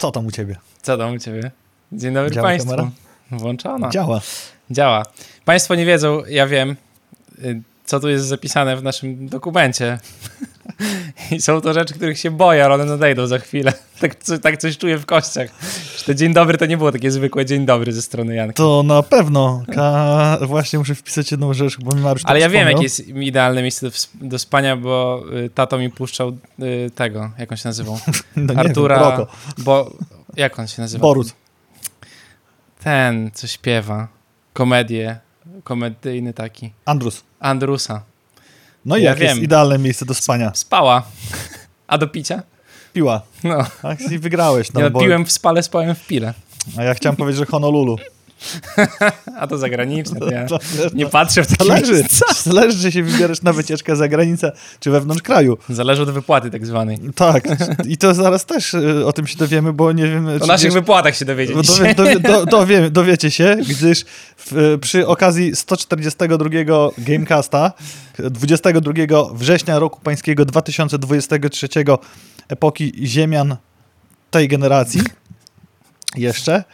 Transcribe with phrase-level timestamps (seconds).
[0.00, 0.56] Co tam u ciebie?
[0.82, 1.50] Co tam u ciebie?
[1.92, 2.70] Dzień dobry Działa Państwu.
[2.70, 2.90] kamera?
[3.30, 3.90] Włączona.
[3.90, 4.20] Działa.
[4.70, 5.02] Działa.
[5.44, 6.76] Państwo nie wiedzą, ja wiem,
[7.44, 9.98] y, co tu jest zapisane w naszym dokumencie.
[11.30, 13.72] I są to rzeczy, których się boję, ale one nadejdą za chwilę.
[14.00, 15.50] Tak, tak coś czuję w kościach.
[15.98, 18.54] Że to dzień dobry to nie było takie zwykłe dzień dobry ze strony Janka.
[18.54, 19.62] To na pewno.
[19.74, 20.38] Ka...
[20.42, 22.68] Właśnie muszę wpisać jedną rzecz, bo mi Mariusz Ale tak ja wiem, wspomniał.
[22.70, 23.96] jakie jest idealne miejsce do,
[24.28, 26.28] do spania, bo y, tato mi puszczał
[26.62, 27.98] y, tego, jak on się nazywał?
[28.36, 29.26] No Artura, Wiem,
[29.58, 29.92] bo
[30.36, 31.02] jak on się nazywa?
[31.02, 31.32] Borut.
[32.84, 34.08] Ten, co śpiewa.
[34.52, 35.18] Komedię.
[35.64, 36.72] Komedyjny taki.
[36.84, 37.22] Andrus.
[37.40, 38.02] Andrusa.
[38.84, 39.44] No i Ja jak jest wiem.
[39.44, 40.50] idealne miejsce do spania?
[40.54, 41.02] Spała.
[41.86, 42.42] A do picia?
[42.92, 43.22] Piła.
[43.44, 43.64] No.
[43.82, 44.72] Tak, i wygrałeś.
[44.72, 45.00] No, ja bo...
[45.00, 46.34] piłem w spale, spałem w pile.
[46.78, 47.98] A ja chciałem powiedzieć, że Honolulu.
[49.38, 50.58] A to zagraniczne, to ja To,
[50.94, 52.26] nie patrzę w takie zależy, miejsca.
[52.42, 55.58] zależy, czy się wybierasz na wycieczkę za granicę, czy wewnątrz kraju.
[55.68, 56.98] Zależy od wypłaty tak zwanej.
[57.14, 57.44] Tak.
[57.88, 60.28] I to zaraz też y, o tym się dowiemy, bo nie wiem...
[60.40, 61.56] O naszych wiesz- wypłatach się dowiedzieć.
[61.56, 64.04] Bo dowie, dowie, do, dowie, dowiecie się, gdyż
[64.36, 66.48] w, przy okazji 142
[66.98, 67.72] Gamecasta
[68.18, 68.92] 22
[69.32, 71.68] września roku pańskiego 2023
[72.48, 73.56] epoki ziemian
[74.30, 75.00] tej generacji
[76.16, 76.64] jeszcze.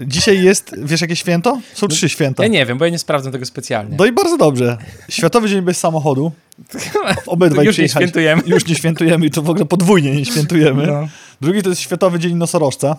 [0.00, 1.60] Dzisiaj jest, wiesz jakie święto?
[1.74, 2.42] Są trzy święta.
[2.42, 3.96] Ja nie wiem, bo ja nie sprawdzam tego specjalnie.
[3.98, 4.78] No i bardzo dobrze.
[5.08, 6.32] Światowy Dzień Bez Samochodu.
[7.26, 8.42] Obydwaj Już nie świętujemy.
[8.46, 10.86] Już nie świętujemy i to w ogóle podwójnie nie świętujemy.
[10.86, 11.08] No.
[11.40, 12.96] Drugi to jest Światowy Dzień Nosorożca.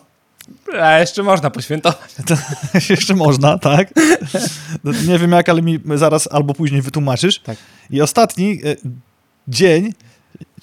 [0.80, 2.16] A jeszcze można poświętować.
[2.28, 2.36] To
[2.90, 3.94] jeszcze można, tak?
[4.84, 7.40] No, nie wiem jak, ale mi zaraz albo później wytłumaczysz.
[7.40, 7.58] Tak.
[7.90, 8.76] I ostatni e,
[9.48, 9.94] dzień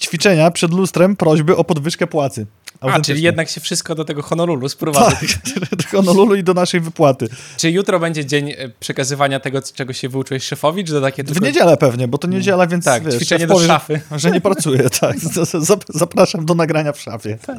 [0.01, 2.45] ćwiczenia przed lustrem prośby o podwyżkę płacy.
[2.81, 5.11] A, czyli jednak się wszystko do tego Honolulu sprowadza.
[5.11, 5.29] Tak,
[5.77, 7.27] do Honolulu i do naszej wypłaty.
[7.57, 11.27] Czy jutro będzie dzień e, przekazywania tego, czego się wyuczyłeś szefowi, czy to takie W
[11.27, 11.45] tylko...
[11.45, 14.01] niedzielę pewnie, bo to niedziela, więc Tak, wiesz, ćwiczenie do powie, że- szafy.
[14.17, 15.17] Że nie pracuję, tak.
[15.69, 17.37] Zap- Zapraszam do nagrania w szafie.
[17.47, 17.57] Tak.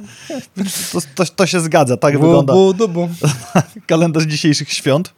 [0.57, 3.09] Więc To, to, to się zgadza, tak wygląda Bu, bu, bu.
[3.87, 5.13] kalendarz dzisiejszych świąt.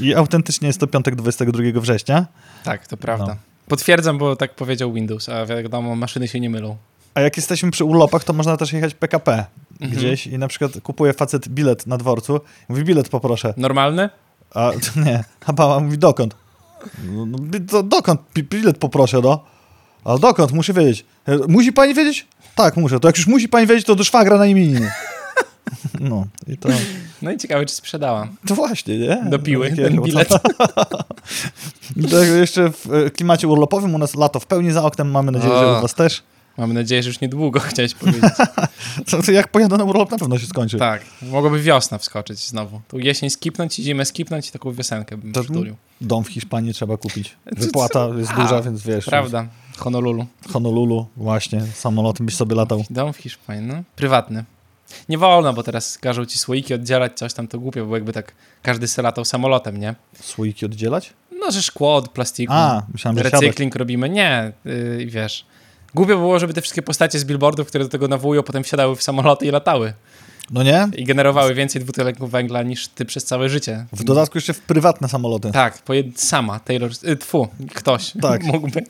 [0.00, 2.26] I autentycznie jest to piątek 22 września.
[2.64, 3.26] Tak, to prawda.
[3.26, 3.36] No.
[3.68, 6.76] Potwierdzam, bo tak powiedział Windows, a wiadomo, maszyny się nie mylą.
[7.14, 9.44] A jak jesteśmy przy urlopach, to można też jechać PKP
[9.80, 9.98] Mhm.
[9.98, 12.40] gdzieś i na przykład kupuje facet bilet na dworcu.
[12.68, 13.54] Mówi, bilet poproszę.
[13.56, 14.10] Normalny?
[14.54, 14.70] A
[15.06, 16.36] nie, a baba mówi, dokąd?
[17.04, 18.20] No, no, bi- to, dokąd?
[18.34, 19.44] Bi- Bilet poproszę, no.
[20.04, 20.52] Ale dokąd?
[20.52, 21.04] Muszę wiedzieć.
[21.26, 22.26] E, Musi pani wiedzieć?
[22.54, 23.00] Tak, muszę.
[23.00, 24.90] To jak już musi pani wiedzieć, to do szwagra na imieniny.
[26.00, 26.68] No, i to,
[27.22, 28.28] No i ciekawe, czy sprzedała.
[28.46, 29.22] to właśnie, nie?
[29.28, 30.28] Dopiły Takie- ten bilet.
[32.10, 35.54] To jeszcze w e, klimacie urlopowym u nas lato w pełni za oknem, mamy nadzieję,
[35.58, 35.78] że O.
[35.78, 36.22] u was też.
[36.58, 38.32] Mamy nadzieję, że już niedługo chciałeś powiedzieć.
[39.32, 40.78] Jak pojadę na urlop, na pewno się skończy.
[40.78, 42.80] tak, mogłoby wiosna wskoczyć znowu.
[42.88, 45.76] Tu jesień skipnąć i zimę skipnąć i taką wiosenkę bym To- przytulił.
[46.00, 47.36] Dom w Hiszpanii trzeba kupić.
[47.56, 49.04] Wypłata jest A, duża, więc wiesz.
[49.04, 50.26] Prawda, Honolulu.
[50.52, 52.84] Honolulu, właśnie, samolotem byś sobie latał.
[52.90, 53.74] Dom w Hiszpanii, no.
[53.96, 54.44] Prywatny.
[55.08, 58.32] Nie wolno, bo teraz każą ci słoiki oddzielać, coś tam to głupio, bo jakby tak
[58.62, 59.94] każdy se latał samolotem, nie?
[60.20, 61.12] Słoiki oddzielać?
[61.40, 62.52] No, że szkło od plastiku.
[62.52, 63.40] A, myślałem, że siadać.
[63.42, 64.08] recykling robimy.
[64.08, 65.46] Nie, yy, wiesz.
[65.94, 69.02] Głupio było, żeby te wszystkie postacie z billboardów, które do tego nawołują, potem wsiadały w
[69.02, 69.92] samoloty i latały.
[70.50, 70.88] No nie?
[70.96, 73.86] I generowały więcej dwutlenku węgla niż ty przez całe życie.
[73.92, 75.52] W dodatku jeszcze w prywatne samoloty.
[75.52, 75.82] Tak,
[76.16, 76.90] sama, Taylor...
[77.08, 78.42] Y, tfu, ktoś Tak.
[78.52, 78.84] mógłby.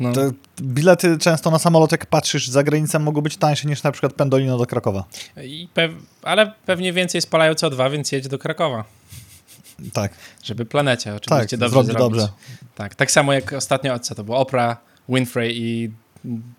[0.00, 0.12] No.
[0.12, 0.30] Te
[0.62, 4.58] bilety często na samolot, jak patrzysz za granicę, mogą być tańsze niż na przykład Pendolino
[4.58, 5.04] do Krakowa.
[5.44, 5.92] I pew...
[6.22, 8.84] Ale pewnie więcej spalają CO2, więc jedź do Krakowa.
[9.92, 10.12] Tak,
[10.44, 12.18] Żeby planecie oczywiście tak, dobrze zrobi zrobić.
[12.20, 12.28] dobrze.
[12.74, 14.76] Tak, tak samo jak ostatnio, co to było, Oprah
[15.08, 15.90] Winfrey i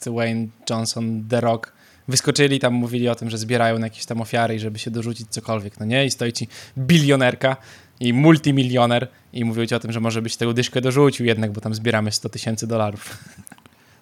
[0.06, 1.74] Dwayne Johnson, The Rock
[2.08, 5.28] wyskoczyli tam, mówili o tym, że zbierają na jakieś tam ofiary i żeby się dorzucić
[5.30, 6.06] cokolwiek, no nie?
[6.06, 6.48] I stoi ci
[6.78, 7.58] bilionerka
[8.00, 11.62] i multimilioner i mówił ci o tym, że może byś tę dyszkę dorzucił jednak, bo
[11.62, 13.18] tam zbieramy 100 tysięcy dolarów.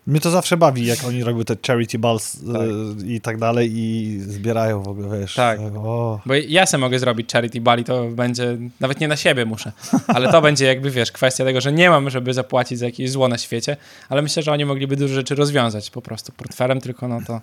[0.08, 2.62] Mnie to zawsze bawi, jak oni robią te charity balls Tak.
[2.62, 5.36] e, i tak dalej i zbierają w ogóle, wiesz.
[5.36, 5.60] Tak.
[5.76, 6.20] O.
[6.26, 9.72] Bo ja sam mogę zrobić charity bali, to będzie, nawet nie na siebie muszę,
[10.08, 13.28] ale to będzie jakby, wiesz, kwestia tego, że nie mam, żeby zapłacić za jakieś zło
[13.28, 13.78] na świecie,
[14.10, 17.42] ale myślę, że oni mogliby dużo rzeczy rozwiązać po prostu portfelem, tylko no to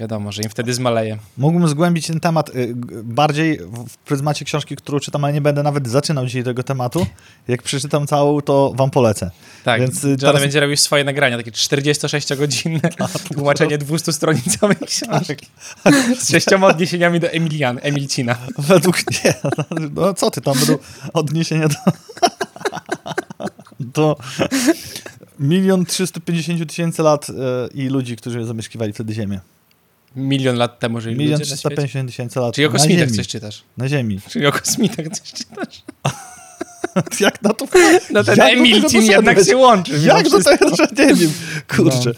[0.00, 1.18] wiadomo, że im wtedy zmaleje.
[1.38, 2.72] Mógłbym zgłębić ten temat y,
[3.04, 3.58] bardziej
[3.88, 7.06] w pryzmacie książki, którą czytam, ale nie będę nawet zaczynał dzisiaj tego tematu.
[7.48, 9.30] Jak przeczytam całą, to wam polecę.
[9.64, 12.80] Tak, Więc, y, Johnny teraz- będzie robił swoje nagrania, takie 46-godzinne
[13.34, 15.46] tłumaczenie 200-stronicowej książki
[16.18, 18.36] z sześcioma odniesieniami do Emilian, Emilcina.
[18.58, 19.34] Według nie.
[19.94, 20.78] No co ty tam będą
[21.12, 21.74] odniesienia do.
[23.80, 24.16] do
[25.40, 27.32] milion trzysta pięćdziesięciu tysięcy lat e,
[27.74, 29.40] i ludzi, którzy zamieszkiwali wtedy Ziemię.
[30.16, 31.76] Milion lat temu żyli Milion ludzie na trzysta świecie.
[31.76, 33.62] pięćdziesiąt tysięcy lat Czyli o kosmitach coś czytasz.
[33.76, 34.20] Na Ziemi.
[34.28, 35.82] Czyli o kosmitach coś czytasz.
[37.20, 37.66] Jak na to...
[38.14, 39.92] No ten Emilcin jednak się łączy.
[39.98, 41.32] Jak do tego, że nie wiem,
[41.76, 42.12] kurczę.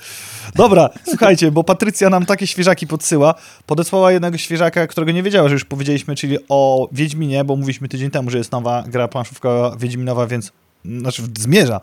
[0.55, 3.35] Dobra, słuchajcie, bo Patrycja nam takie świeżaki podsyła.
[3.67, 8.11] Podesłała jednego świeżaka, którego nie wiedziała, że już powiedzieliśmy, czyli o Wiedźminie, bo mówiliśmy tydzień
[8.11, 10.53] temu, że jest nowa gra planszówka Wiedźminowa, więc
[10.85, 11.81] znaczy zmierza,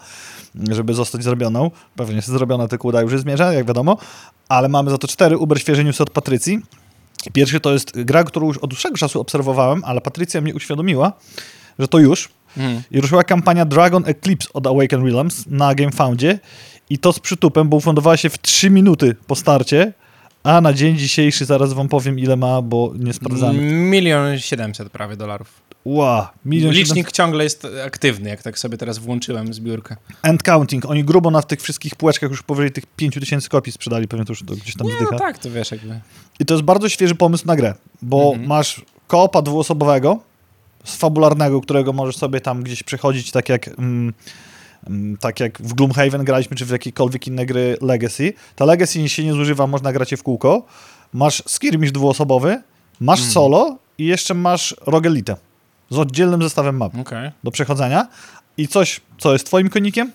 [0.71, 1.71] żeby zostać zrobioną.
[1.95, 3.97] Pewnie jest zrobiona, tylko uda już zmierza, jak wiadomo.
[4.49, 6.59] Ale mamy za to cztery uber świeże newsy od Patrycji.
[7.33, 11.13] Pierwszy to jest gra, którą już od dłuższego czasu obserwowałem, ale Patrycja mnie uświadomiła,
[11.79, 12.29] że to już.
[12.57, 12.81] Mm.
[12.91, 16.39] I ruszyła kampania Dragon Eclipse od Awaken Realms na GameFoundzie
[16.89, 19.93] i to z przytupem, bo ufundowała się w 3 minuty po starcie,
[20.43, 23.61] a na dzień dzisiejszy zaraz wam powiem ile ma, bo nie sprawdzamy.
[23.71, 25.68] Milion siedemset prawie dolarów.
[25.85, 29.95] Ła, milion Licznik ciągle jest aktywny, jak tak sobie teraz włączyłem zbiórkę.
[30.23, 30.85] End counting.
[30.85, 34.43] Oni grubo na tych wszystkich półeczkach już powyżej tych 5000 kopii sprzedali, pewnie to już
[34.43, 35.11] to gdzieś tam Nie, zdycha.
[35.11, 35.99] no tak, to wiesz jakby.
[36.39, 38.47] I to jest bardzo świeży pomysł na grę, bo Mhm.
[38.47, 40.19] masz koopa dwuosobowego,
[40.83, 44.13] z fabularnego, którego możesz sobie tam gdzieś przechodzić, tak jak, mm,
[44.87, 48.33] mm, tak jak w Gloomhaven graliśmy, czy w jakiejkolwiek inne gry Legacy.
[48.55, 50.65] Ta Legacy się nie zużywa, można grać je w kółko.
[51.13, 52.61] Masz skirmish dwuosobowy,
[52.99, 53.33] masz Mhm.
[53.33, 55.35] solo i jeszcze masz rogelite
[55.89, 57.31] z oddzielnym zestawem map Okej.
[57.43, 58.07] do przechodzenia.
[58.57, 60.11] I coś, co jest twoim konikiem?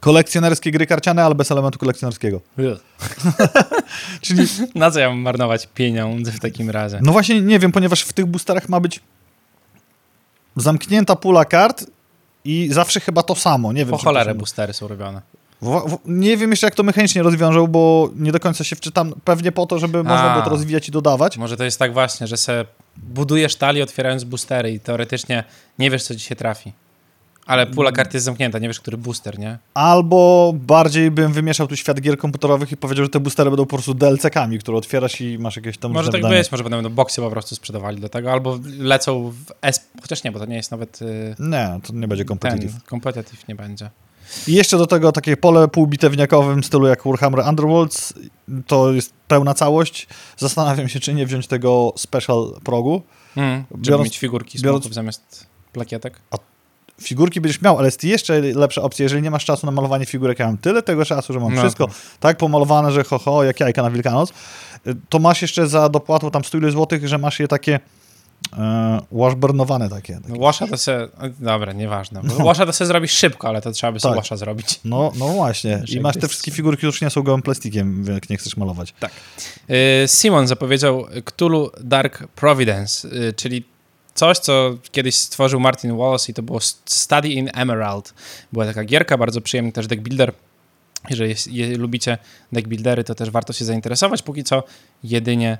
[0.00, 2.40] Kolekcjonerskie gry karciane, ale bez elementu kolekcjonerskiego.
[4.20, 6.98] Czyli Na co ja mam marnować pieniądze w takim razie?
[7.02, 9.00] No właśnie nie wiem, ponieważ w tych boosterach ma być
[10.56, 11.86] zamknięta pula kart
[12.44, 13.72] i zawsze chyba to samo.
[13.72, 13.90] Nie wiem.
[13.90, 15.22] Po cholerę boostery są robione.
[15.62, 19.14] W, w, nie wiem jeszcze, jak to mechanicznie rozwiążą, bo nie do końca się wczytam.
[19.24, 20.32] Pewnie po to, żeby można A.
[20.32, 21.38] było to rozwijać i dodawać.
[21.38, 22.64] Może to jest tak właśnie, że se
[22.96, 25.44] budujesz talię otwierając boostery i teoretycznie
[25.78, 26.72] nie wiesz, co ci się trafi.
[27.46, 29.58] Ale pula kart jest zamknięta, nie wiesz, który booster, nie?
[29.74, 33.76] Albo bardziej bym wymieszał tu świat gier komputerowych i powiedział, że te boostery będą po
[33.76, 37.20] prostu DLC-kami, które otwierasz i masz jakieś tam Może różne tak być, może będą boksy
[37.20, 39.88] po prostu sprzedawali do tego, albo lecą w S...
[40.02, 42.82] Chociaż nie, bo to nie jest nawet y, Nie, to nie będzie ten, competitive.
[42.84, 43.90] competitive nie będzie.
[44.48, 48.14] I jeszcze do tego takie pole półbitewniakowym w stylu jak Warhammer Underworlds.
[48.66, 50.06] To jest pełna całość.
[50.36, 53.02] Zastanawiam się, czy nie wziąć tego special progu.
[53.36, 56.20] Mm, żeby Biorąc- mieć figurki biorąc- smoków zamiast plakietek.
[57.02, 60.38] Figurki będziesz miał, ale jest jeszcze lepsza opcja, jeżeli nie masz czasu na malowanie figurek,
[60.38, 63.44] ja mam tyle tego czasu, że mam No wszystko to- tak pomalowane, że ho, ho,
[63.44, 64.30] jak jajka na Wielkanoc,
[64.86, 67.80] y, to masz jeszcze za dopłatą tam 100 ileś złotych, że masz je takie
[69.12, 70.14] washburnowane takie.
[70.14, 70.28] takie.
[70.28, 71.08] No, washa to se...
[71.40, 72.20] Dobra, nieważne.
[72.24, 72.44] No.
[72.44, 74.22] Washa to se zrobisz szybko, ale to trzeba by sobie Tak.
[74.22, 74.80] washa zrobić.
[74.84, 75.82] No, no właśnie.
[75.96, 78.94] I masz te wszystkie figurki już nie są gołym plastikiem, jak nie chcesz malować.
[79.00, 79.12] Tak.
[79.70, 83.64] Y, Simon zapowiedział Cthulhu Dark Providence, y, czyli
[84.14, 88.14] coś, co kiedyś stworzył Martin Wallace i to było Study in Emerald.
[88.52, 90.32] Była taka gierka, bardzo przyjemny też deck builder.
[91.10, 92.18] Jeżeli lubicie
[92.52, 94.22] deck buildery, to też warto się zainteresować.
[94.22, 94.62] Póki co
[95.04, 95.58] jedynie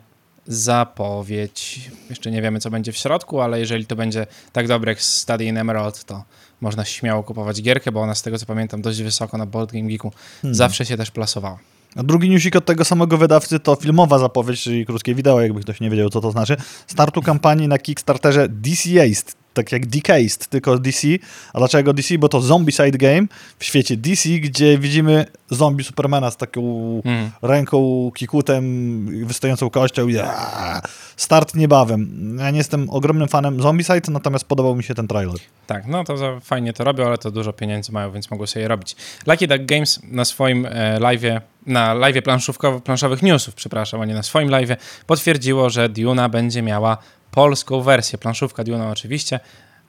[0.49, 1.91] zapowiedź.
[2.11, 5.45] Jeszcze nie wiemy, co będzie w środku, ale jeżeli to będzie tak dobre jak Study
[5.45, 6.25] in Emerald, to
[6.61, 9.89] można śmiało kupować gierkę, bo ona z tego co pamiętam dość wysoko na Board Game
[9.89, 10.13] Geeku
[10.43, 10.55] Hmm.
[10.55, 11.59] zawsze się też plasowała.
[11.97, 15.81] A drugi newsik od tego samego wydawcy to filmowa zapowiedź, czyli krótkie wideo, jakby ktoś
[15.81, 16.57] nie wiedział, co to znaczy.
[16.87, 21.09] Startu kampanii na Kickstarterze DCAST, tak jak Decased, tylko DC.
[21.53, 22.19] A dlaczego DC?
[22.19, 23.27] Bo to Zombicide Game
[23.59, 26.63] w świecie DC, gdzie widzimy zombie Supermana z taką
[27.05, 27.31] Mm.
[27.43, 30.09] ręką, kikutem, wystającą kością.
[30.09, 30.83] Ja!
[31.17, 32.37] Start niebawem.
[32.41, 35.37] Ja nie jestem ogromnym fanem Zombicide, natomiast podobał mi się ten trailer.
[35.67, 38.69] Tak, no to fajnie to robią, ale to dużo pieniędzy mają, więc mogą sobie je
[38.69, 38.97] robić.
[39.27, 44.15] Lucky Duck Games na swoim e, live'ie, na live'ie planszówkowo- planszowych newsów, przepraszam, a nie
[44.15, 44.77] na swoim live'ie,
[45.07, 46.99] potwierdziło, że Duna będzie miała
[47.37, 48.19] polską wersję.
[48.19, 49.41] Planszówka Duna oczywiście,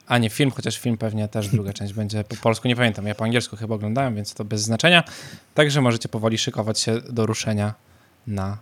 [0.07, 3.15] a nie film, chociaż film pewnie też druga część będzie po polsku, nie pamiętam, ja
[3.15, 5.03] po angielsku chyba oglądałem, więc to bez znaczenia.
[5.53, 7.73] Także możecie powoli szykować się do ruszenia
[8.27, 8.57] na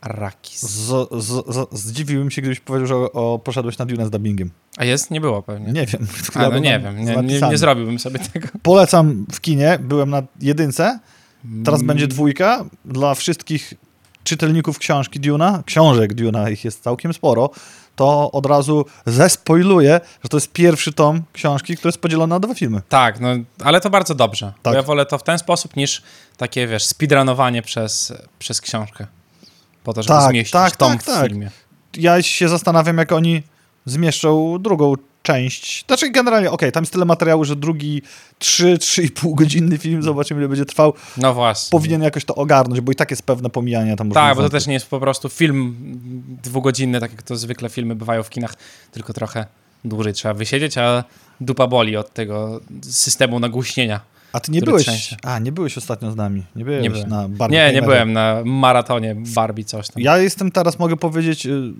[0.00, 0.60] Arrakis.
[0.62, 4.50] Z, z, z, zdziwiłbym się, gdybyś powiedział, że o, o, poszedłeś na Dune z dubbingiem.
[4.76, 5.10] A jest?
[5.10, 5.72] Nie było pewnie.
[5.72, 6.06] Nie wiem.
[6.34, 8.48] A, no nie wiem, nie, nie, nie zrobiłbym sobie tego.
[8.62, 10.98] Polecam w kinie, byłem na jedynce,
[11.64, 11.86] teraz Mm.
[11.86, 12.64] będzie dwójka.
[12.84, 13.74] Dla wszystkich
[14.24, 17.50] czytelników książki Duna, książek Duna, ich jest całkiem sporo,
[17.98, 22.54] to od razu zespoiluję, że to jest pierwszy tom książki, który jest podzielony na dwa
[22.54, 22.82] filmy.
[22.88, 23.28] Tak, no,
[23.64, 24.52] ale to bardzo dobrze.
[24.62, 24.74] Tak.
[24.74, 26.02] Ja wolę to w ten sposób niż
[26.36, 29.06] takie, wiesz, speedrunowanie przez, przez książkę.
[29.84, 31.26] Po to, żeby Tak, zmieścić tak, tom tak, w tak.
[31.26, 31.50] filmie.
[31.96, 33.42] Ja się zastanawiam, jak oni
[33.86, 35.84] zmieszczą drugą część.
[35.86, 38.02] Znaczy generalnie, okej, tam jest tyle materiału, że drugi
[38.40, 41.70] 3-3,5 godzinny film, zobaczymy ile będzie trwał, No właśnie.
[41.70, 44.66] powinien jakoś to ogarnąć, bo i tak jest pewne pomijanie tam Tak, bo to też
[44.66, 45.76] nie jest po prostu film
[46.42, 48.54] dwugodzinny, tak jak to zwykle filmy bywają w kinach,
[48.92, 49.46] tylko trochę
[49.84, 51.04] dłużej trzeba wysiedzieć, a
[51.40, 54.00] dupa boli od tego systemu nagłośnienia.
[54.32, 54.82] A ty nie byłeś.
[54.82, 55.16] trzęsie.
[55.22, 56.42] A, nie byłeś ostatnio z nami.
[56.56, 57.08] Nie byłeś Nie byłem.
[57.08, 60.02] na Barbie Nie, nie byłem na maratonie Barbie coś tam.
[60.02, 61.72] Ja jestem teraz, mogę powiedzieć, y,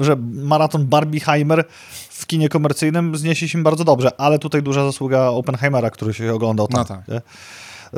[0.00, 1.64] że maraton Barbieheimer
[2.10, 6.68] w kinie komercyjnym zniesie się bardzo dobrze, ale tutaj duża zasługa Oppenheimera, który się oglądał
[6.68, 6.78] tam.
[6.80, 7.08] No tak.
[7.08, 7.16] nie?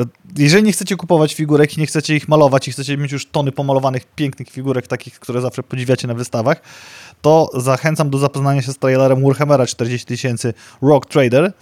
[0.03, 0.05] E,
[0.37, 3.53] Jeżeli nie chcecie kupować figurek i nie chcecie ich malować i chcecie mieć już tony
[3.53, 6.63] pomalowanych, pięknych figurek, takich, które zawsze podziwiacie na wystawach,
[7.23, 11.53] to zachęcam do zapoznania się z trailerem Warhammera 40 tysięcy Rock Trader.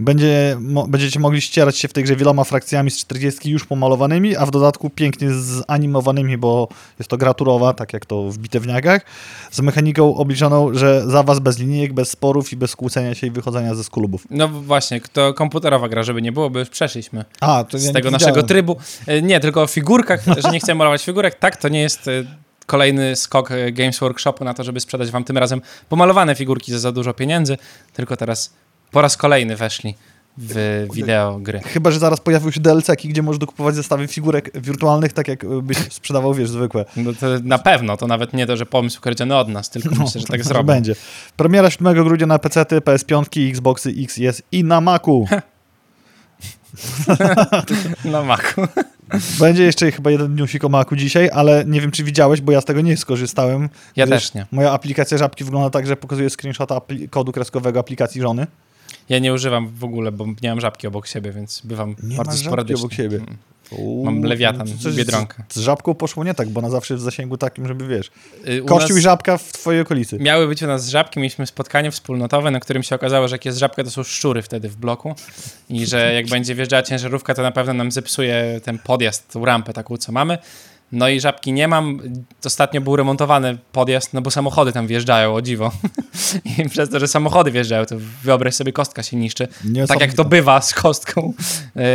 [0.00, 4.36] Będzie, mo, będziecie mogli ścierać się w tej grze wieloma frakcjami z 40 już pomalowanymi,
[4.36, 9.02] a w dodatku pięknie zanimowanymi, bo jest to gra turowa, tak jak to w bitewniakach,
[9.50, 13.30] z mechaniką obliczoną, że za was bez linijek, bez sporów i bez kłócenia się i
[13.30, 14.26] wychodzenia ze sklubów.
[14.30, 17.92] No właśnie, to komputerowa gra, żeby nie było, bo już przeszliśmy A, to z ja
[17.92, 18.76] tego naszego trybu.
[19.06, 21.34] E, Nie, tylko o figurkach, że nie chcemy malować figurek.
[21.34, 22.24] Tak, to nie jest e,
[22.66, 26.78] kolejny skok e, Games Workshopu na to, żeby sprzedać wam tym razem pomalowane figurki za
[26.78, 27.56] za dużo pieniędzy,
[27.92, 28.52] tylko teraz
[28.90, 29.94] po raz kolejny weszli
[30.38, 31.60] w wideo gry.
[31.60, 35.78] Chyba, że zaraz pojawią się DLC-ki, gdzie możesz dokupować zestawy figurek wirtualnych, tak jak byś
[35.92, 36.84] sprzedawał, wiesz, zwykłe.
[36.96, 40.20] No to na pewno, to nawet nie to, że pomysł kradziony od nas, tylko myślę,
[40.20, 40.66] że tak to zrobią.
[40.66, 40.94] będzie.
[41.36, 45.24] Premiera 7 grudnia na PC, PS5, Xboxy X jest i na Macu.
[48.04, 48.60] Na Macu.
[49.38, 52.60] Będzie jeszcze chyba jeden newsik o Macu dzisiaj, ale nie wiem, czy widziałeś, bo ja
[52.60, 53.68] z tego nie skorzystałem.
[53.96, 54.46] Ja też nie.
[54.52, 58.46] Moja aplikacja Żabki wygląda tak, że pokazuje screenshota kodu kreskowego aplikacji żony.
[59.08, 62.36] Ja nie używam w ogóle, bo nie mam żabki obok siebie, więc bywam Nie bardzo
[62.36, 62.80] sporadycznie.
[62.82, 63.16] obok siebie.
[63.16, 63.36] Mm.
[63.70, 65.44] Uuu, Mam lewiatan, coś z- biedronkę.
[65.48, 68.10] Z, żabką poszło nie tak, bo ona zawsze jest w zasięgu takim, żeby wiesz.
[68.48, 70.18] Y, u Kościół i żabka w twojej okolicy.
[70.18, 73.58] Miały być u nas żabki, mieliśmy spotkanie wspólnotowe, na którym się okazało, że jak jest
[73.58, 75.14] żabka, to są szczury wtedy w bloku
[75.70, 79.72] i że jak będzie wjeżdżała ciężarówka, to na pewno nam zepsuje ten podjazd, tą rampę
[79.72, 80.38] taką, co mamy.
[80.92, 82.00] No i żabki nie mam.
[82.44, 85.72] Ostatnio był remontowany podjazd, no bo samochody tam wjeżdżają, o dziwo.
[86.58, 89.48] I przez to, że samochody wjeżdżają, to wyobraź sobie, kostka się niszczy.
[89.64, 91.32] Nie Tak jak to bywa z kostką.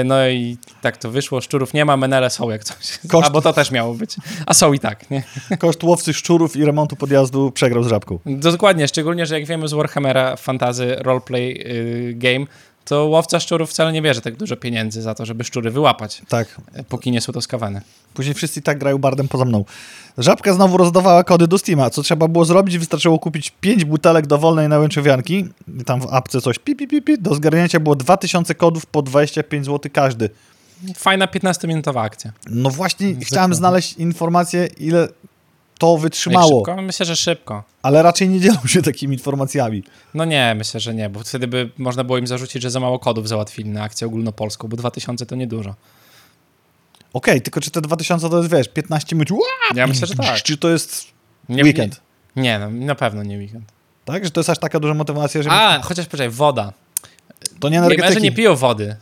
[0.01, 1.41] Y, No i tak to wyszło.
[1.41, 2.99] Szczurów nie ma, menele są jak coś.
[3.07, 4.15] Koszt- A bo to też miało być.
[4.45, 5.23] A są i tak, nie?
[5.59, 8.19] Koszt łowcy szczurów i remontu podjazdu przegrał z żabką.
[8.25, 12.45] Dokładnie, szczególnie, że jak wiemy z Warhammera Fantasy Roleplay y, Game,
[12.85, 16.61] to łowca szczurów wcale nie bierze tak dużo pieniędzy za to, żeby szczury wyłapać, Tak.
[16.79, 17.81] y, póki nie są to skawane.
[18.13, 19.65] Później wszyscy tak grają bardem poza mną.
[20.17, 21.89] Żabka znowu rozdawała kody do Steama.
[21.89, 22.77] Co trzeba było zrobić?
[22.77, 25.45] Wystarczyło kupić 5 butelek dowolnej nałęczowianki.
[25.85, 27.17] Tam w apce coś pi, pi, pi, pi.
[27.17, 30.29] Do zgarnięcia było 2000 kodów po 25 zł każdy.
[30.95, 32.31] Fajna 15-minutowa akcja.
[32.49, 33.25] No właśnie Zwykle.
[33.25, 35.07] chciałem znaleźć informację, ile
[35.81, 36.81] to wytrzymało, Szybko?
[36.81, 37.63] Myślę, że szybko.
[37.81, 39.83] ale raczej nie dzielą się takimi informacjami.
[40.13, 42.99] No nie, myślę, że nie, bo wtedy by można było im zarzucić, że za mało
[42.99, 45.75] kodów załatwili na akcję ogólnopolską, bo 2000 to niedużo.
[47.13, 49.29] Okej, tylko czy te 2000 to jest, wiesz, 15 minut?
[49.75, 50.43] Ja myślę, że tak.
[50.43, 51.05] Czy to jest
[51.49, 52.01] Nie, weekend?
[52.35, 53.65] Nie, no, na pewno nie weekend.
[54.05, 54.25] Tak?
[54.25, 55.55] Że to jest aż taka duża motywacja, żeby...
[55.55, 56.73] A, chociaż poczekaj, woda.
[57.59, 58.23] to nie Gamerzy energetyki.
[58.23, 58.95] nie piją wody.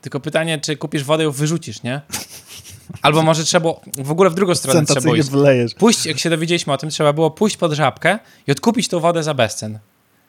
[0.00, 2.00] Tylko pytanie, czy kupisz wodę i ją wyrzucisz, nie?
[3.02, 5.30] Albo może trzeba, w ogóle w drugą stronę trzeba iść.
[5.30, 5.74] wylejesz.
[5.74, 9.22] Pójść, jak się dowiedzieliśmy o tym, trzeba było pójść pod żabkę i odkupić tą wodę
[9.22, 9.78] za bezcen.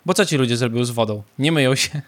[0.05, 1.23] Bo co ci ludzie zrobią z wodą?
[1.39, 2.01] Nie myją się.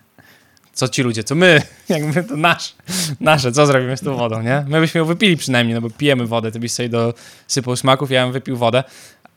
[0.74, 1.24] Co ci ludzie?
[1.24, 1.62] Co my?
[1.90, 2.76] Jakby to nasz,
[3.20, 3.52] nasze.
[3.52, 4.66] Co zrobimy z tą wodą, nie?
[4.68, 6.52] My byśmy ją wypili przynajmniej, no bo pijemy wodę.
[6.52, 8.84] Ty byś sobie dosypał smaków, ja bym wypił wodę.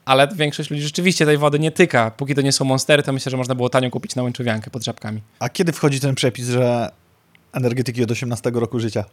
[0.05, 2.11] Ale większość ludzi rzeczywiście tej wody nie tyka.
[2.11, 4.85] Póki to nie są monstery, to myślę, że można było tanio kupić na łęczowiankę pod
[4.85, 5.21] żabkami.
[5.39, 6.91] A kiedy wchodzi ten przepis, że
[7.53, 9.05] energetyki od 18 roku życia?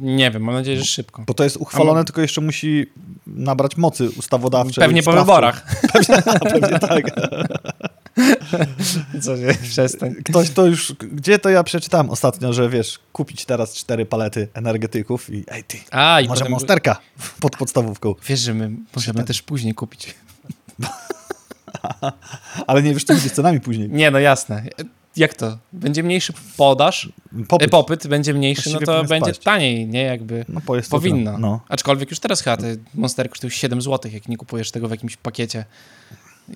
[0.00, 1.24] Nie wiem, mam nadzieję, że szybko.
[1.26, 2.86] Bo to jest uchwalone, tylko jeszcze musi
[3.26, 4.84] nabrać mocy ustawodawczej.
[4.84, 5.66] Pewnie po wyborach.
[6.52, 7.10] Pewnie tak.
[9.22, 10.14] Co się przestań.
[10.24, 10.92] Ktoś to już...
[11.12, 15.78] Gdzie to ja przeczytałem ostatnio, że wiesz, kupić teraz cztery palety energetyków i ej ty,
[15.90, 16.52] A, i może potem...
[16.52, 16.96] monsterka
[17.40, 18.14] pod podstawówką.
[18.26, 20.14] Wiesz, że my możemy też później kupić.
[22.66, 23.90] Ale nie wiesz, co będzie z cenami później.
[23.90, 24.62] Nie, no jasne.
[25.18, 25.58] Jak to?
[25.72, 27.48] Będzie mniejszy podaż, Popyt.
[27.48, 29.44] popyt, popyt będzie mniejszy, no Właściwie to powinien będzie spaść.
[29.44, 30.02] taniej, nie?
[30.02, 30.60] Jakby No,
[30.90, 31.38] powinno.
[31.38, 31.60] No.
[31.68, 35.16] Aczkolwiek już teraz chyba te monstery kosztują 7 zł, jak nie kupujesz tego w jakimś
[35.16, 35.64] pakiecie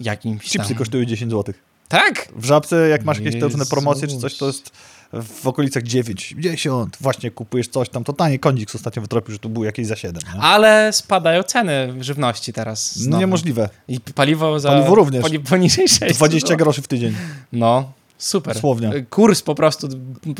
[0.00, 0.76] jakimś Chipsy tam.
[0.76, 1.54] kosztują 10 zł.
[1.88, 2.28] Tak?
[2.37, 4.71] W żabce, jak masz jakieś te różne promocje czy coś, to jest
[5.12, 6.95] w okolicach 9, 10.
[7.00, 8.38] Właśnie kupujesz coś tam, to tanie.
[8.38, 10.23] Kondix ostatnio wytropił, że tu był jakieś za 7.
[10.35, 10.40] Nie?
[10.40, 12.97] Ale spadają ceny żywności teraz.
[12.97, 13.21] No znowu.
[13.21, 13.69] niemożliwe.
[13.88, 14.69] I paliwo za...
[14.69, 15.23] Paliwo również.
[15.23, 17.14] Poni, poniżej 6 20 groszy w tydzień.
[17.52, 17.92] No,
[18.23, 18.59] super.
[18.59, 19.05] Słownie.
[19.11, 19.88] Kurs po prostu,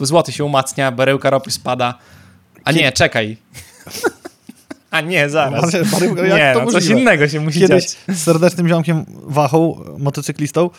[0.03, 1.99] złoty się umacnia, baryłka ropy spada.
[2.65, 3.37] A nie, czekaj.
[4.91, 5.73] A nie, zaraz.
[5.93, 8.17] Baryłka, jak Nie, to no, coś innego się musi Kiedyś dziać.
[8.19, 10.71] z serdecznym ziomkiem Wachą, motocyklistą,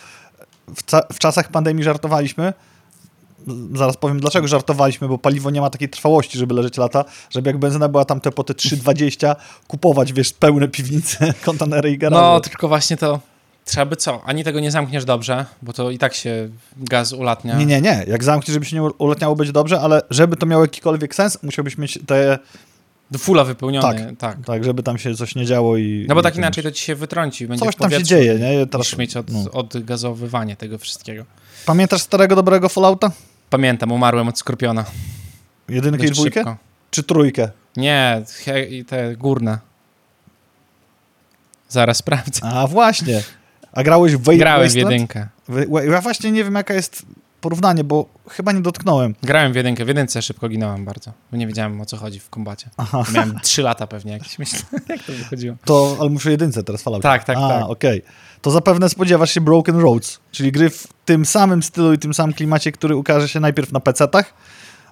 [0.76, 0.82] w,
[1.14, 2.52] w czasach pandemii żartowaliśmy.
[3.74, 7.58] Zaraz powiem, dlaczego żartowaliśmy, bo paliwo nie ma takiej trwałości, żeby leżeć lata, żeby jak
[7.58, 12.22] benzyna była tam te po te 3,20 kupować, wiesz, pełne piwnice, kontenery i garaże.
[12.22, 13.20] No, tylko właśnie to
[13.64, 14.22] trzeba by co?
[14.24, 17.58] Ani tego nie zamkniesz dobrze, bo to i tak się gaz ulatnia.
[17.58, 18.04] Nie, nie, nie.
[18.08, 21.78] Jak zamkniesz, żeby się nie uletniało, będzie dobrze, ale żeby to miało jakikolwiek sens, musiałbyś
[21.78, 22.38] mieć te,
[23.10, 24.38] Do fula wypełniony, tak.
[24.46, 26.06] tak, żeby tam się coś nie działo i...
[26.08, 27.46] No bo i tak inaczej to ci się wytrąci.
[27.46, 28.66] Będzie Coś tam się dzieje, nie?
[28.66, 29.50] Teraz, Musisz mieć od, no.
[29.52, 31.24] odgazowywanie tego wszystkiego.
[31.66, 33.10] Pamiętasz starego, dobrego Fallouta?
[33.50, 34.84] Pamiętam, umarłem od skorpiona.
[35.68, 36.40] Jedynkę i dwójkę?
[36.40, 36.56] szybko.
[36.90, 37.50] Czy trójkę?
[37.76, 38.22] Nie,
[38.86, 39.58] te górne.
[41.68, 42.40] Zaraz sprawdzę.
[42.44, 43.22] A właśnie.
[43.74, 45.28] A grałeś w Wa- Grałem w jedynkę.
[45.92, 47.06] Ja właśnie nie wiem, jaka jest
[47.40, 49.14] porównanie, bo chyba nie dotknąłem.
[49.22, 49.84] Grałem w jedynkę.
[49.84, 52.70] W jedynce szybko ginąłem bardzo, bo nie wiedziałem o co chodzi w kombacie.
[52.76, 53.02] Aha.
[53.14, 55.56] Miałem 3 lata pewnie jakieś, myślę, jak to wychodziło.
[55.64, 57.00] To, ale muszę jedynce teraz falał.
[57.00, 57.64] Tak, tak, A, tak.
[57.70, 58.02] okej.
[58.42, 62.34] To zapewne spodziewasz się Broken Roads, czyli gry w tym samym stylu i tym samym
[62.34, 64.24] klimacie, który ukaże się najpierw na PC-tach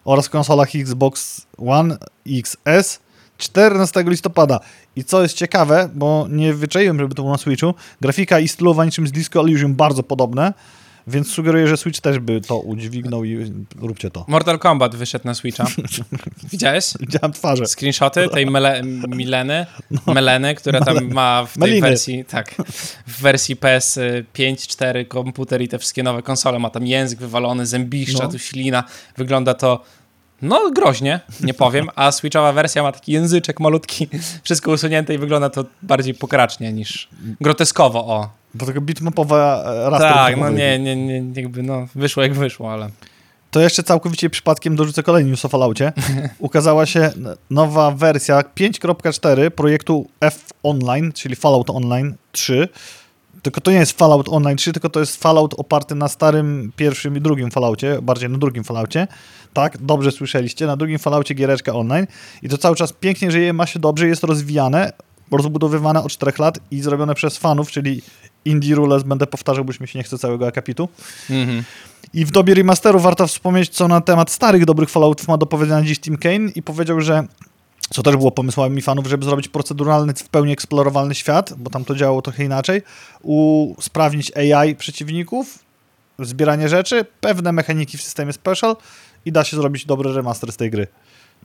[0.04, 1.96] oraz konsolach Xbox One
[2.26, 3.00] XS
[3.42, 4.60] 14 listopada.
[4.96, 8.84] I co jest ciekawe, bo nie wyczaiłem, żeby to było na Switchu, grafika i stylowa
[8.84, 10.52] niczym z Disco Elysium bardzo podobne,
[11.06, 14.24] więc sugeruję, że Switch też by to udźwignął i róbcie to.
[14.28, 15.66] Mortal Kombat wyszedł na Switcha.
[16.52, 16.92] Widziałeś?
[17.00, 17.64] Widziałem twarze.
[17.66, 19.66] Screenshoty tej mele, Mileny,
[20.06, 21.88] Meleny, która tam ma w tej Meliny.
[21.88, 22.54] wersji, tak,
[23.06, 23.98] w wersji PS
[24.32, 28.28] 5, 4 komputer i te wszystkie nowe konsole ma tam język wywalony, zębiszcza, No.
[28.30, 28.84] tu ślina.
[29.16, 29.82] Wygląda to
[30.42, 34.08] no groźnie, nie powiem, a Switchowa wersja ma taki języczek malutki,
[34.44, 37.08] wszystko usunięte i wygląda to bardziej pokracznie niż
[37.40, 38.28] groteskowo, o.
[38.54, 40.12] Do tego bitmapowa e, raster.
[40.12, 42.90] tak, no nie, nie, nie, jakby no, wyszło jak wyszło, ale...
[43.50, 45.92] To jeszcze całkowicie przypadkiem dorzucę kolejny news o Falloutie.
[46.38, 47.10] Ukazała się
[47.50, 52.68] nowa wersja 5.4 projektu F Online, czyli Fallout Online 3.
[53.42, 57.16] Tylko to nie jest Fallout Online 3, tylko to jest Fallout oparty na starym pierwszym
[57.16, 59.08] i drugim Falloutie, bardziej na drugim Falloutie.
[59.52, 62.06] Tak, dobrze słyszeliście, na drugim Falloutie giereczka online.
[62.42, 64.92] I to cały czas pięknie żyje, ma się dobrze, jest rozwijane,
[65.30, 68.02] rozbudowywane od 4 lat i zrobione przez fanów, czyli
[68.44, 70.88] Indie Rules, będę powtarzał, bo już mi się nie chce całego akapitu.
[71.30, 71.64] Mhm.
[72.14, 75.82] I w dobie remasteru warto wspomnieć, co na temat starych, dobrych Falloutów ma do powiedzenia
[75.82, 77.26] dziś Tim Kane i powiedział, że
[77.90, 81.94] co też było pomysłami fanów, żeby zrobić proceduralny, w pełni eksplorowalny świat, bo tam to
[81.94, 82.82] działało trochę inaczej,
[83.22, 85.58] usprawnić AI przeciwników,
[86.18, 88.76] zbieranie rzeczy, pewne mechaniki w systemie special
[89.24, 90.86] i da się zrobić dobry remaster z tej gry.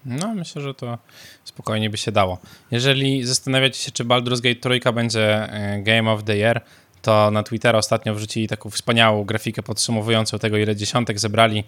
[0.05, 0.97] No, myślę, że to
[1.43, 2.37] spokojnie by się dało.
[2.71, 6.61] Jeżeli zastanawiacie się, czy Baldur's Gate 3 będzie e, Game of the Year,
[7.01, 11.63] to na Twittera ostatnio wrzucili taką wspaniałą grafikę podsumowującą tego, ile dziesiątek zebrali.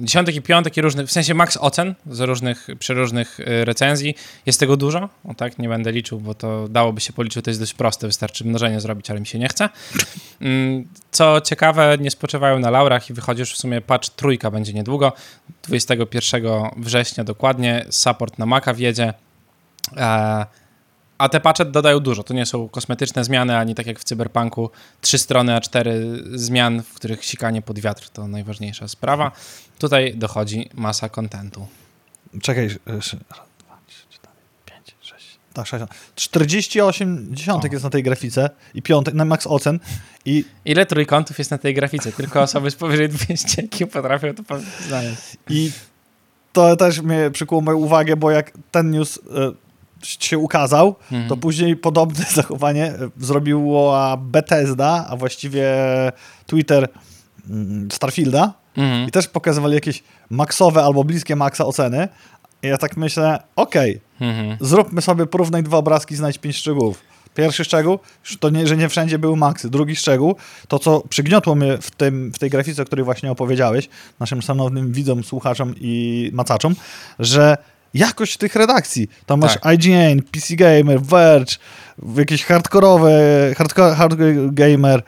[0.00, 4.14] Dziesiątek i piątek i różnych, w sensie max ocen z różnych, przy różnych e, recenzji.
[4.46, 7.60] Jest tego dużo, o tak, nie będę liczył, bo to dałoby się policzyć, to jest
[7.60, 9.68] dość proste, wystarczy mnożenie zrobić, ale mi się nie chce.
[10.40, 14.72] Mm, Co ciekawe, nie spoczywają na laurach i wychodzi już w sumie patch trójka będzie
[14.72, 15.12] niedługo,
[15.62, 16.42] 21
[16.76, 19.14] września dokładnie, support na Maca wjedzie,
[19.96, 20.46] e,
[21.18, 24.70] a te patche dodają dużo, to nie są kosmetyczne zmiany, ani tak jak w Cyberpunku,
[25.00, 29.32] trzy strony, a cztery zmian, w których sikanie pod wiatr to najważniejsza sprawa.
[29.78, 31.66] Tutaj dochodzi masa kontentu.
[32.42, 35.66] Czekaj, sz- raz, dwa, trzy, cztery, pięć, sześć, tak,
[36.14, 37.74] 48 dziesiątek O.
[37.74, 39.80] jest na tej grafice i piątek, na max ocen
[40.24, 42.12] i Ile trójkątów jest na tej grafice?
[42.12, 44.42] Tylko osoby z powyżej 200 IQ potrafią to
[44.88, 45.22] znaleźć.
[45.50, 45.72] I
[46.52, 49.67] to też mnie przykuło moją uwagę, bo jak ten news e,
[50.02, 51.28] się ukazał, Mhm.
[51.28, 55.66] to później podobne zachowanie e, zrobiła Bethesda, a właściwie
[56.46, 56.88] Twitter
[57.50, 59.08] mm, Starfielda Mhm.
[59.08, 62.08] i też pokazywali jakieś maksowe albo bliskie maksa oceny.
[62.62, 64.56] I ja tak myślę, okej, Mhm.
[64.60, 67.00] zróbmy sobie porównaj dwa obrazki, znajdź pięć szczegółów.
[67.34, 67.98] Pierwszy szczegół,
[68.40, 69.70] to nie, że nie wszędzie były maksy.
[69.70, 70.36] Drugi szczegół,
[70.68, 73.88] to co przygniotło mnie w, tym, w tej grafice, o której właśnie opowiedziałeś,
[74.20, 76.74] naszym szanownym widzom, słuchaczom i macaczom,
[77.18, 77.56] że
[77.94, 79.74] jakość tych redakcji, tam masz Tak.
[79.74, 81.56] IGN, PC Gamer, Verge,
[82.16, 83.10] jakieś hardkorowe,
[83.56, 85.02] hardcore, hardcore gamer,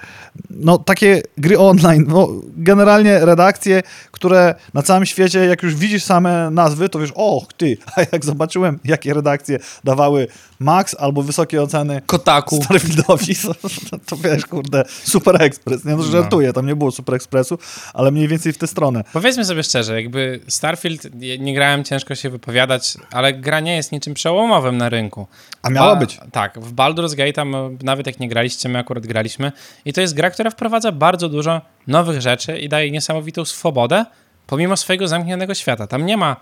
[0.50, 6.50] no takie gry online, no generalnie redakcje, które na całym świecie, jak już widzisz same
[6.50, 10.26] nazwy, to wiesz, och ty, a jak zobaczyłem, jakie redakcje dawały
[10.58, 12.62] max albo wysokie oceny Kotaku.
[12.64, 13.34] Starfieldowi,
[13.90, 17.58] to, to, wiesz, kurde, Super Express, nie no, żartuję, tam nie było Super Expressu,
[17.94, 19.04] ale mniej więcej w tę stronę.
[19.12, 23.92] Powiedzmy sobie szczerze, jakby Starfield, nie nie grałem, ciężko się wypowiadać, ale gra nie jest
[23.92, 25.26] niczym przełomowym na rynku.
[25.62, 26.20] A miała Ba- być.
[26.32, 27.44] Tak, w Baldur's Gate,
[27.82, 29.52] nawet jak nie graliście, my akurat graliśmy.
[29.84, 34.04] I to jest gra, która wprowadza bardzo dużo nowych rzeczy i daje niesamowitą swobodę,
[34.46, 35.86] pomimo swojego zamkniętego świata.
[35.86, 36.36] Tam nie ma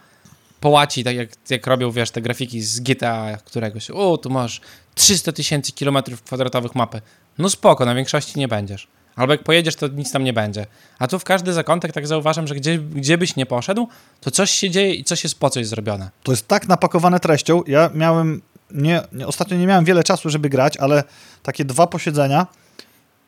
[0.61, 3.90] połaci, tak jak, jak robią, wiesz, te grafiki z GTA któregoś.
[3.90, 4.61] O, tu masz
[4.94, 7.01] 300 tysięcy kilometrów kwadratowych mapy.
[7.38, 8.88] No spoko, na większości nie będziesz.
[9.16, 10.66] Albo jak pojedziesz, to nic tam nie będzie.
[10.98, 13.88] A tu w każdy zakątek tak zauważam, że gdzie, gdzie byś nie poszedł,
[14.20, 16.11] to coś się dzieje i coś jest po coś zrobione.
[16.22, 17.62] To jest tak napakowane treścią.
[17.66, 21.04] Ja miałem, nie, nie, ostatnio nie miałem wiele czasu, żeby grać, ale
[21.42, 22.46] takie dwa posiedzenia.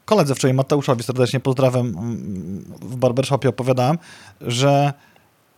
[0.04, 3.98] Koledze wczoraj, Mateuszowi serdecznie pozdrawiam, mm, w barbershopie opowiadałem,
[4.40, 4.92] że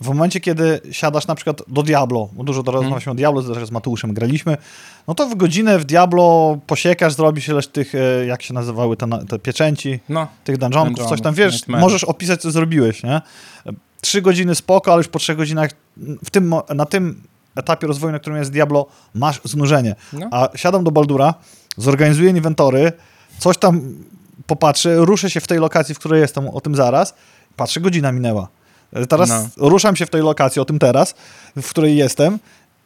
[0.01, 3.67] w momencie, kiedy siadasz na przykład do Diablo, bo dużo teraz rozmawialiśmy o Diablo, też
[3.67, 4.57] z Mateuszem graliśmy,
[5.09, 9.07] no to w godzinę w Diablo posiekasz, zrobisz ileś tych, e, jak się nazywały te,
[9.29, 11.81] te pieczęci, No, tych dungeonków, Dungeonów, coś tam, wiesz, Nightmare.
[11.81, 13.21] możesz opisać, co zrobiłeś, nie?
[14.01, 15.71] Trzy godziny spoko, ale już po trzech godzinach
[16.25, 17.23] w tym, na tym
[17.57, 19.95] etapie rozwoju, na którym jest Diablo, masz znużenie.
[20.13, 20.29] No.
[20.31, 21.35] A siadam do Baldura,
[21.77, 22.93] zorganizuję inwentory,
[23.39, 23.81] coś tam
[24.47, 27.15] popatrzę, ruszę się w tej lokacji, w której jestem, o tym zaraz,
[27.57, 28.49] patrzę, godzina minęła.
[29.09, 29.49] Teraz No.
[29.57, 31.15] ruszam się w tej lokacji, o tym teraz,
[31.57, 32.39] w której jestem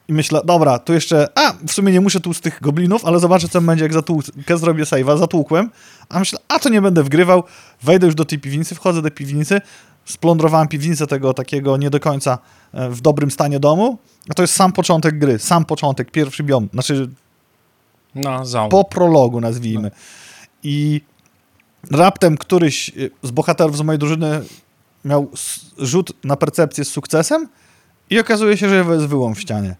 [0.08, 3.60] i myślę, dobra, tu jeszcze, a w sumie nie muszę tłustych goblinów, ale zobaczę, co
[3.60, 5.70] będzie, jak zatłukę, zrobię save'a, zatłukłem,
[6.08, 7.42] a myślę, a to nie będę wgrywał,
[7.82, 9.60] wejdę już do tej piwnicy, wchodzę do piwnicy,
[10.06, 12.38] splądrowałem piwnicę tego takiego nie do końca
[12.72, 16.68] e, w dobrym stanie domu, a to jest sam początek gry, sam początek, pierwszy biom,
[16.72, 17.08] znaczy
[18.14, 19.90] No, po prologu nazwijmy.
[20.62, 21.00] I
[21.90, 24.42] raptem któryś y, z bohaterów z mojej drużyny
[25.04, 25.30] miał
[25.78, 27.48] rzut na percepcję z sukcesem
[28.10, 29.76] i okazuje się, że jest wyłom w ścianie.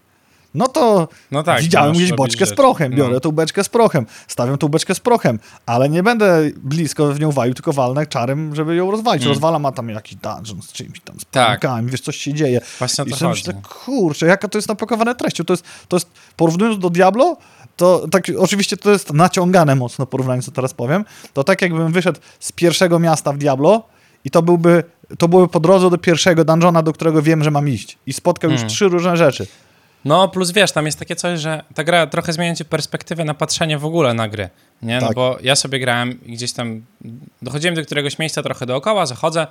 [0.57, 1.61] No to No tak.
[1.61, 2.55] widziałem gdzieś boczkę z rzeczy.
[2.55, 3.19] prochem, biorę No.
[3.19, 7.31] tą beczkę z prochem, stawiam tą beczkę z prochem, ale nie będę blisko w nią
[7.31, 9.23] walił, tylko walnę czarem, żeby ją rozwalić.
[9.23, 9.33] Mm.
[9.33, 11.61] Rozwalam, a tam jakiś dungeon z czymś tam, z Tak.
[11.85, 12.61] wiesz, coś się dzieje.
[12.79, 13.53] Właśnie I to myślę,
[13.85, 15.43] kurczę, jaka to jest napakowane treścią.
[15.43, 17.37] To jest, to jest, porównując do Diablo,
[17.75, 22.19] to tak, oczywiście to jest naciągane mocno porównanie, co teraz powiem, to tak jakbym wyszedł
[22.39, 23.83] z pierwszego miasta w Diablo
[24.25, 24.83] i to byłby,
[25.17, 27.97] to byłoby po drodze do pierwszego dungeona, do którego wiem, że mam iść.
[28.07, 28.69] I spotkał już Mm.
[28.69, 29.47] trzy różne rzeczy.
[30.05, 33.33] No, plus wiesz, tam jest takie coś, że ta gra trochę zmienia ci perspektywę na
[33.33, 34.49] patrzenie w ogóle na gry.
[34.81, 34.99] Nie?
[34.99, 35.15] No Tak.
[35.15, 36.81] bo ja sobie grałem i gdzieś tam
[37.41, 39.47] dochodziłem do któregoś miejsca trochę dookoła, zachodzę,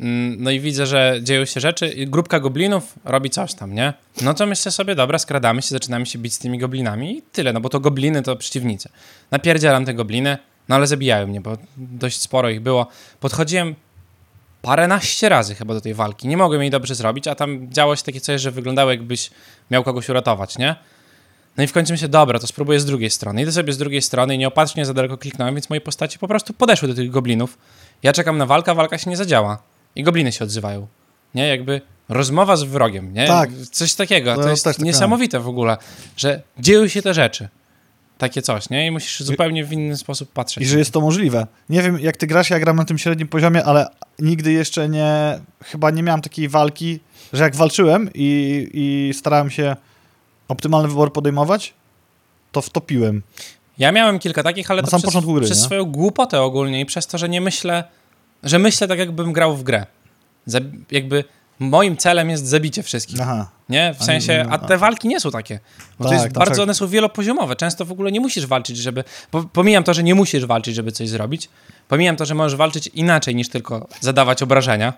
[0.00, 3.92] mm, no i widzę, że dzieją się rzeczy i grupka goblinów robi coś tam, nie?
[4.22, 7.52] No to myślę sobie, dobra, skradamy się, zaczynamy się bić z tymi goblinami i tyle,
[7.52, 8.88] no bo to gobliny to przeciwnicy.
[9.30, 12.86] Napierdzielam te gobliny, no ale zabijają mnie, bo dość sporo ich było.
[13.20, 13.74] Podchodziłem
[14.64, 16.28] paręnaście razy chyba do tej walki.
[16.28, 19.30] Nie mogłem jej dobrze zrobić, a tam działo się takie coś, że wyglądało jakbyś
[19.70, 20.76] miał kogoś uratować, nie?
[21.56, 23.42] No i w końcu myślę, dobra, to spróbuję z drugiej strony.
[23.42, 26.54] Idę sobie z drugiej strony i nieopatrznie za daleko kliknąłem, więc moje postaci po prostu
[26.54, 27.58] podeszły do tych goblinów.
[28.02, 29.62] Ja czekam na walkę, a walka się nie zadziała.
[29.96, 30.86] I gobliny się odzywają.
[31.34, 33.26] Nie, jakby rozmowa z wrogiem, nie?
[33.26, 33.50] Tak.
[33.72, 34.36] Coś takiego.
[34.36, 35.76] No, to jest tak niesamowite w ogóle,
[36.16, 37.48] że dzieją się te rzeczy.
[38.24, 38.86] Takie coś, nie?
[38.86, 40.64] I musisz zupełnie w inny sposób patrzeć.
[40.64, 41.46] I że jest to możliwe.
[41.68, 43.86] Nie wiem, jak ty grasz, ja gram na tym średnim poziomie, ale
[44.18, 47.00] nigdy jeszcze nie, chyba nie miałem takiej walki,
[47.32, 49.76] że jak walczyłem i, i starałem się
[50.48, 51.74] optymalny wybór podejmować,
[52.52, 53.22] to wtopiłem.
[53.78, 55.64] Ja miałem kilka takich, ale Na to sam przez, gry, przez nie?
[55.64, 57.84] swoją głupotę ogólnie i przez to, że nie myślę,
[58.42, 59.86] że myślę tak, jakbym grał w grę.
[60.46, 60.58] Za,
[60.90, 61.24] jakby
[61.58, 63.20] moim celem jest zabicie wszystkich.
[63.20, 63.50] Aha.
[63.68, 63.94] Nie?
[63.98, 65.58] W A sensie, a te walki nie są takie.
[65.98, 66.62] Bo to Tak, jest tam bardzo, tak.
[66.62, 67.56] one są wielopoziomowe.
[67.56, 69.04] Często w ogóle nie musisz walczyć, żeby...
[69.30, 71.48] po- Pomijam to, że nie musisz walczyć, żeby coś zrobić.
[71.88, 74.92] Pomijam to, że możesz walczyć inaczej niż tylko zadawać obrażenia.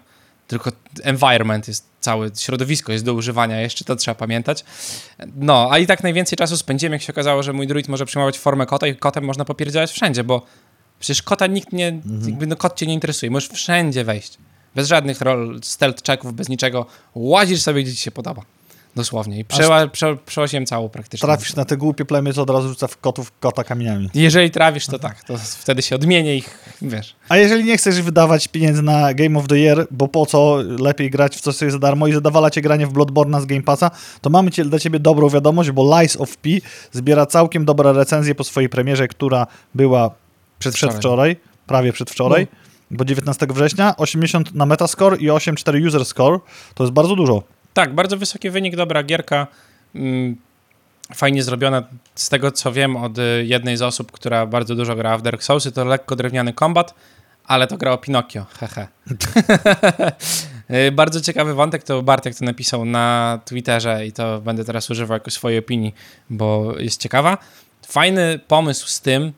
[0.46, 4.64] Tylko environment jest cały, środowisko jest do używania, jeszcze to trzeba pamiętać.
[5.36, 8.38] No, a i tak najwięcej czasu spędziłem, jak się okazało, że mój druid może przyjmować
[8.38, 10.42] formę kota i kotem można popierdzielać wszędzie, bo
[11.00, 12.28] przecież kota nikt nie, Mhm.
[12.28, 14.38] jakby no kot cię nie interesuje, możesz wszędzie wejść.
[14.76, 16.86] Bez żadnych rol, stealth checków, bez niczego.
[17.14, 18.42] Łazisz sobie, gdzie ci się podoba.
[18.96, 19.38] Dosłownie.
[19.38, 20.16] I przeła, prze,
[20.66, 21.26] całą praktycznie.
[21.26, 24.10] Trafisz na te głupie plemię, co od razu rzuca w kotów kota kamieniami.
[24.14, 27.16] Jeżeli trafisz, to tak, to wtedy się odmienię ich, wiesz.
[27.28, 31.10] A jeżeli nie chcesz wydawać pieniędzy na Game of the Year, bo po co lepiej
[31.10, 33.90] grać w coś, co jest za darmo i zadawalacie granie w Bloodborne'a z Game Passa,
[34.20, 36.50] to mamy cię, dla ciebie dobrą wiadomość, bo Lies of P
[36.92, 40.10] zbiera całkiem dobre recenzje po swojej premierze, która była
[40.58, 40.90] Przedwczoraj.
[40.90, 41.36] przedwczoraj,
[41.66, 42.46] prawie przedwczoraj,
[42.90, 46.38] bo 19 września, 80 na Metascore i 8,4 User Score,
[46.74, 47.42] to jest bardzo dużo.
[47.74, 49.46] Tak, bardzo wysoki wynik, dobra gierka.
[49.94, 50.36] Mm,
[51.14, 51.82] fajnie zrobiona.
[52.14, 55.42] Z tego co wiem od y, jednej z osób, która bardzo dużo grała w Dark
[55.42, 56.94] Soulsy, to lekko drewniany kombat,
[57.44, 58.46] ale to gra o Pinokio.
[58.58, 58.88] Hehe.
[60.88, 65.14] Y, bardzo ciekawy wątek, to Bartek to napisał na Twitterze i to będę teraz używał
[65.14, 65.94] jako swojej opinii,
[66.30, 67.38] bo jest ciekawa.
[67.86, 69.32] Fajny pomysł z tym,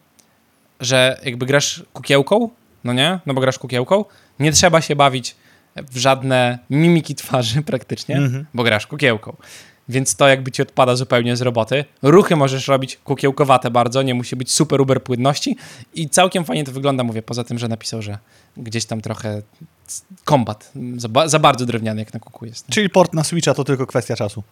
[0.81, 2.51] że jakby grasz kukiełką,
[2.85, 3.19] no nie?
[3.27, 4.05] No bo grasz kukiełką,
[4.41, 5.37] nie trzeba się bawić
[5.77, 8.47] w żadne mimiki twarzy praktycznie, Mhm.
[8.55, 9.37] bo grasz kukiełką.
[9.91, 11.85] Więc to jakby ci odpada zupełnie z roboty.
[12.03, 15.57] Ruchy możesz robić kukiełkowate bardzo, nie musi być super uber płynności
[15.95, 18.19] i całkiem fajnie to wygląda, mówię, poza tym, że napisał, że
[18.57, 19.43] gdzieś tam trochę
[20.25, 22.69] kombat, za, ba- za bardzo drewniany jak na kuku jest.
[22.69, 22.73] nie?
[22.75, 24.43] Czyli port na Switcha to tylko kwestia czasu.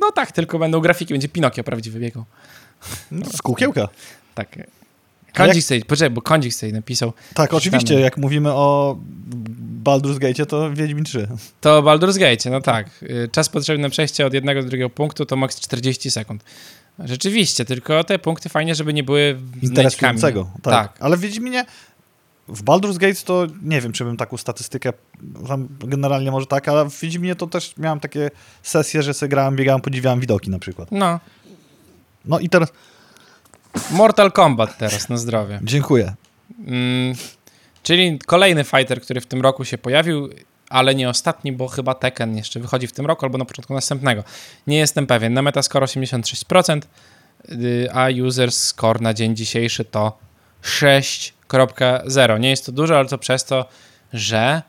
[0.00, 2.24] No tak, tylko będą grafiki, będzie Pinokio prawdziwy biegał.
[3.10, 3.88] No, z kółkiełka.
[4.34, 4.58] Tak.
[5.34, 8.00] Kądzik sobie, poczekaj, bo Kądzik sobie napisał, Tak, oczywiście, Czytamy.
[8.04, 8.98] jak mówimy o
[9.84, 11.28] Baldur's Gate, to Wiedźmin 3.
[11.60, 13.02] To Baldur's Gate, no tak.
[13.02, 16.44] Y, Czas potrzebny na przejście od jednego do drugiego punktu to maks 40 sekund.
[16.98, 20.50] Rzeczywiście, tylko te punkty fajnie, żeby nie były interesującego.
[20.62, 20.74] Tak.
[20.92, 21.02] Tak.
[21.02, 21.64] Ale w Wiedźminie
[22.48, 24.92] w Baldur's Gate to nie wiem, czy bym taką statystykę,
[25.48, 28.30] tam generalnie może tak, ale w Wiedźminie to też miałem takie
[28.62, 30.88] sesje, że sobie grałem, biegałem, podziwiałem widoki na przykład.
[30.92, 31.20] No.
[32.24, 32.72] No i teraz
[33.90, 35.60] Mortal Kombat teraz, na zdrowie.
[35.62, 36.14] dziękuję.
[36.66, 37.14] Mm,
[37.82, 40.28] czyli kolejny fighter, który w tym roku się pojawił,
[40.70, 44.24] ale nie ostatni, bo chyba Tekken jeszcze wychodzi w tym roku albo na początku następnego.
[44.66, 45.32] Nie jestem pewien.
[45.32, 46.80] Na Metascore 86%,
[47.52, 50.18] y, a user score na dzień dzisiejszy to
[50.62, 52.40] 6.0.
[52.40, 53.64] Nie jest to dużo, ale to przez to,
[54.12, 54.62] że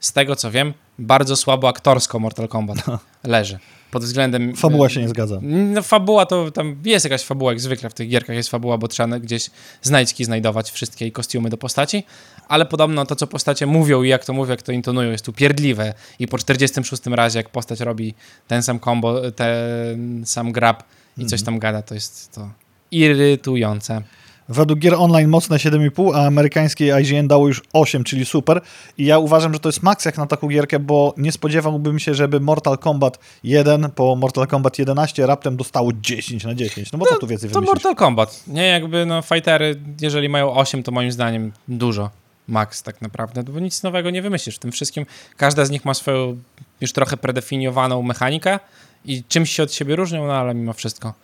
[0.00, 2.78] z tego co wiem, bardzo słabo aktorsko Mortal Kombat
[3.26, 3.58] leży.
[3.90, 4.56] Pod względem.
[4.56, 5.38] Fabuła się nie zgadza.
[5.42, 8.88] No, fabuła to tam jest jakaś fabuła, jak zwykle w tych gierkach jest fabuła, bo
[8.88, 9.50] trzeba gdzieś
[9.82, 12.04] znajdźki znajdować wszystkie i kostiumy do postaci,
[12.48, 15.32] ale podobno to, co postacie mówią i jak to mówią, jak to intonują, jest tu
[15.32, 18.14] pierdliwe i po 46 razie, jak postać robi
[18.48, 20.84] ten sam combo, ten sam grab
[21.18, 22.50] i coś tam gada, to jest to
[22.90, 24.02] irytujące.
[24.48, 28.60] Według gier online mocne 7,5, a amerykańskie IGN dało już 8, czyli super.
[28.98, 32.14] I ja uważam, że to jest maks jak na taką gierkę, bo nie spodziewałbym się,
[32.14, 36.92] żeby Mortal Kombat 1 po Mortal Kombat 11 raptem dostało 10 na 10.
[36.92, 37.60] No bo to tu więcej To.
[37.60, 38.42] Mortal Kombat.
[38.46, 42.10] Nie, jakby no fightery, jeżeli mają 8, to moim zdaniem dużo.
[42.48, 45.06] Max tak naprawdę, bo nic nowego nie wymyślisz w tym wszystkim.
[45.36, 46.38] Każda z nich ma swoją
[46.80, 48.58] już trochę predefiniowaną mechanikę
[49.04, 51.14] i czymś się od siebie różnią, no ale mimo wszystko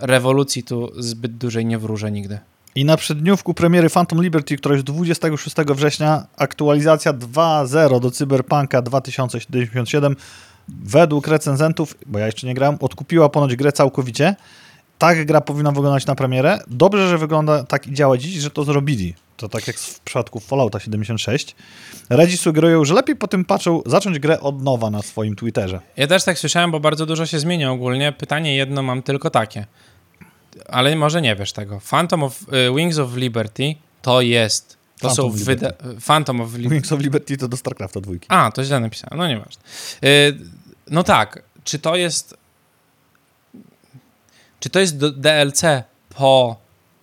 [0.00, 2.38] rewolucji tu zbyt dużej nie wróżę nigdy.
[2.78, 10.16] I na przeddniówku premiery Phantom Liberty, która jest 26 września, aktualizacja 2.0 do Cyberpunka 2077
[10.68, 14.36] według recenzentów, bo ja jeszcze nie grałem, odkupiła ponoć grę całkowicie.
[14.98, 16.58] Tak gra powinna wyglądać na premierę.
[16.66, 19.14] Dobrze, że wygląda tak i działa dziś, że to zrobili.
[19.36, 21.56] To tak jak w przypadku Fallouta 76.
[22.10, 25.80] Redzi sugerują, że lepiej po tym patrzą zacząć grę od nowa na swoim Twitterze.
[25.96, 28.12] Ja też tak słyszałem, bo bardzo dużo się zmienia ogólnie.
[28.12, 29.66] Pytanie jedno mam tylko takie,
[30.68, 31.80] ale może nie wiesz tego.
[31.80, 34.78] Phantom of y, Wings of Liberty to jest.
[35.00, 35.72] To Phantom są wyda-
[36.06, 36.74] Phantom of Liberty.
[36.74, 38.26] Wings of Liberty to do StarCrafta dwójki.
[38.30, 39.62] A, to źle napisałem, no nieważne.
[40.02, 40.38] Yy,
[40.90, 42.36] no tak, czy to jest.
[44.60, 45.62] Czy to jest DLC
[46.08, 46.56] po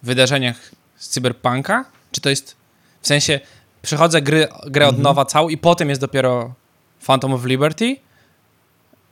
[0.03, 1.85] wydarzeniach z Cyberpunka?
[2.11, 2.55] Czy to jest.
[3.01, 3.39] W sensie,
[3.81, 6.53] przechodzę gry, grę od nowa całą i potem jest dopiero
[7.05, 7.95] Phantom of Liberty?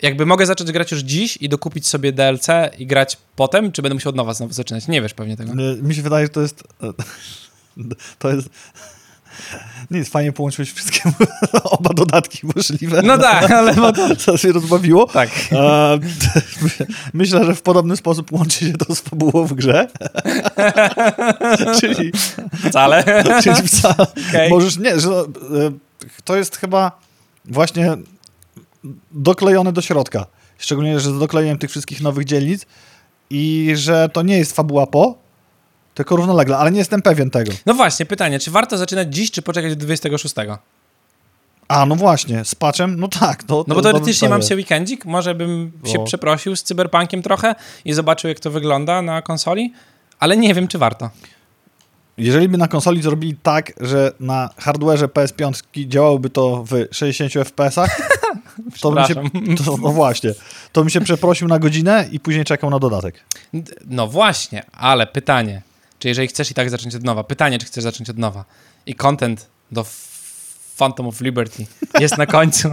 [0.03, 3.93] Jakby mogę zacząć grać już dziś i dokupić sobie DLC i grać potem, czy będę
[3.93, 4.87] musiał od nowa znowu zaczynać?
[4.87, 5.51] Nie wiesz pewnie tego.
[5.53, 6.63] Y, Mi się wydaje, że to jest.
[8.19, 8.49] To jest.
[9.91, 11.01] Nic, fajnie połączyłeś wszystkie
[11.79, 13.01] oba dodatki możliwe.
[13.01, 14.15] No tak, ale bo to...
[14.15, 15.07] Co się rozbawiło.
[15.07, 15.29] Tak.
[15.51, 15.99] E,
[17.13, 19.87] myślę, że w podobny sposób łączy się to z fabułą w grze.
[21.79, 22.11] czyli,
[22.69, 23.23] Wcale.
[23.43, 24.49] czyli wcale, Okej.
[24.49, 25.23] możesz, nie, że e,
[26.23, 26.99] to jest chyba
[27.45, 27.97] właśnie
[29.12, 30.26] doklejone do środka.
[30.58, 32.65] Szczególnie, że z doklejeniem tych wszystkich nowych dzielnic
[33.30, 35.15] i że to nie jest fabuła po,
[35.93, 37.52] tylko równolegle, ale nie jestem pewien tego.
[37.65, 40.36] No właśnie, pytanie, czy warto zaczynać dziś, czy poczekać do 26?
[41.67, 43.43] A, no właśnie, z patchem, no tak.
[43.43, 47.93] To, No bo teoretycznie mam sobie weekendzik, może bym się przeprosił z Cyberpunkiem trochę i
[47.93, 49.74] zobaczył, jak to wygląda na konsoli,
[50.19, 51.10] ale nie wiem, czy warto.
[52.17, 58.12] Jeżeli by na konsoli zrobili tak, że na hardwareze PS5 działałoby to w 60 FPS-ach,
[58.81, 59.15] to bym się,
[59.65, 60.33] to, no właśnie,
[60.71, 63.23] to bym się przeprosił na godzinę i później czekał na dodatek.
[63.85, 65.61] No właśnie, ale pytanie,
[65.99, 68.45] czy jeżeli chcesz i tak zacząć od nowa, pytanie, czy chcesz zacząć od nowa
[68.85, 69.85] i content do
[70.77, 71.65] Phantom of Liberty
[71.99, 72.69] jest na końcu,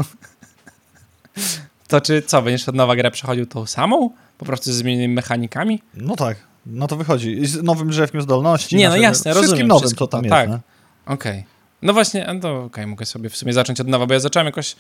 [1.88, 4.10] to czy co, będziesz od nowa grę przechodził tą samą?
[4.38, 5.82] Po prostu ze zmienionymi mechanikami?
[5.94, 7.46] No tak, no to wychodzi.
[7.46, 8.76] Z nowym drzewkiem zdolności.
[8.76, 10.50] Nie, no jasne, Wszystkim rozumiem nowym, wszystko co tam to, jest.
[10.50, 10.60] tak.
[11.06, 11.44] Okej.
[11.82, 14.46] No właśnie, no to okej, mogę sobie w sumie zacząć od nowa, bo ja zacząłem
[14.46, 14.76] jakoś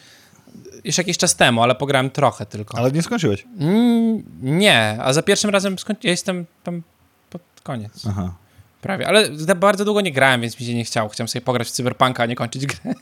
[0.84, 2.78] już jakiś czas temu, ale pograłem trochę tylko.
[2.78, 3.46] Ale nie skończyłeś.
[3.58, 5.96] Mm, nie, a za pierwszym razem skoń...
[6.02, 6.82] ja jestem tam
[7.30, 8.06] pod koniec.
[8.08, 8.34] Aha.
[8.82, 11.08] Prawie, ale bardzo długo nie grałem, więc mi się nie chciało.
[11.08, 12.94] Chciałem sobie pograć w Cyberpunka, a nie kończyć grę.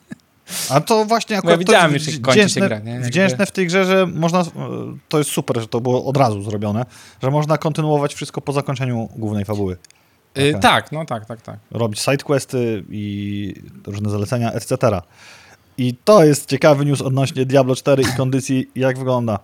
[0.71, 3.01] A to właśnie ja akurat widziałem to już, jak kończy się gra, nie?
[3.01, 4.45] Wdzięczne w tej grze, że można,
[5.09, 6.87] to jest super, że to było od razu zrobione,
[7.23, 9.77] że można kontynuować wszystko po zakończeniu głównej fabuły.
[10.39, 10.59] Y, Taka.
[10.59, 11.59] tak, no tak, tak, tak.
[11.71, 13.55] robić sidequesty i
[13.87, 14.77] różne zalecenia, etc.
[15.79, 19.39] I to jest ciekawy news odnośnie Diablo 4 i kondycji, jak wygląda.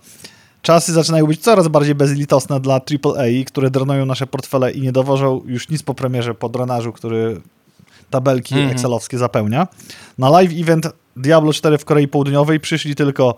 [0.63, 5.43] Czasy zaczynają być coraz bardziej bezlitosne dla AAA, które drenują nasze portfele i nie dowożą
[5.47, 7.41] już nic po premierze po drenażu, który
[8.11, 8.73] tabelki Mhm.
[8.73, 9.69] excelowskie zapełnia.
[10.19, 13.35] Na live event Diablo 4 w Korei Południowej przyszli tylko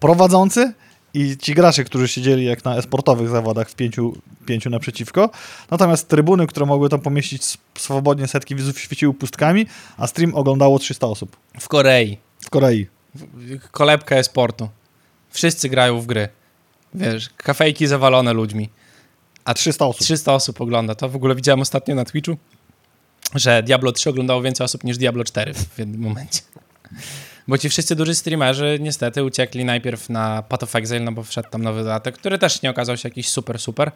[0.00, 0.72] prowadzący
[1.14, 4.12] i ci gracze, którzy siedzieli jak na esportowych zawodach w pięciu,
[4.46, 5.30] pięciu naprzeciwko.
[5.70, 7.42] Natomiast trybuny, które mogły tam pomieścić
[7.78, 9.66] swobodnie setki widzów, świeciły pustkami,
[9.98, 12.18] a stream oglądało 300 osób W Korei.
[12.50, 12.86] W Korei.
[13.70, 14.68] Kolebka e-sportu.
[15.30, 16.28] Wszyscy grają w gry.
[16.94, 18.68] Wiesz, kafejki zawalone ludźmi.
[19.44, 20.02] A 300 osób.
[20.02, 21.08] 300 osób ogląda to.
[21.08, 22.36] W ogóle widziałem ostatnio na Twitchu,
[23.34, 26.40] że Diablo 3 oglądało więcej osób niż Diablo 4 w jednym momencie.
[27.48, 31.48] Bo ci wszyscy duży streamerzy niestety uciekli najpierw na Path of Exile, no bo wszedł
[31.50, 33.92] tam nowy dodatek, który też nie okazał się jakiś super, super.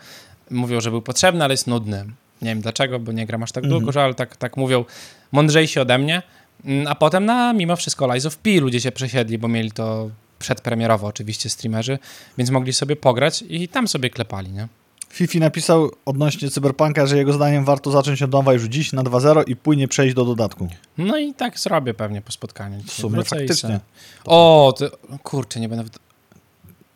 [0.51, 2.05] Mówią, że był potrzebny, ale jest nudny.
[2.43, 3.81] Nie wiem dlaczego, bo nie gram aż tak Mhm.
[3.81, 4.85] długo, że ale tak, tak mówią
[5.33, 6.23] mądrzejsi ode mnie.
[6.65, 10.11] Mm, A potem na mimo wszystko Lies of P ludzie się przesiedli, bo mieli to
[10.39, 11.99] przedpremierowo oczywiście streamerzy,
[12.39, 14.69] więc mogli sobie pograć i tam sobie klepali, nie?
[15.09, 19.45] Fifi napisał odnośnie Cyberpunka, że jego zdaniem warto zacząć od nowa już dziś na 2.0
[19.47, 20.69] i płynnie przejść do dodatku.
[20.99, 22.83] No i tak zrobię pewnie po spotkaniu.
[22.87, 23.81] W sumie Wrócę i faktycznie.
[24.25, 24.91] O, to,
[25.23, 25.85] kurczę, nie będę...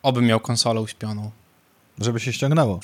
[0.03, 1.31] Obym miał konsolę uśpioną.
[1.99, 2.79] Żeby się ściągnęło.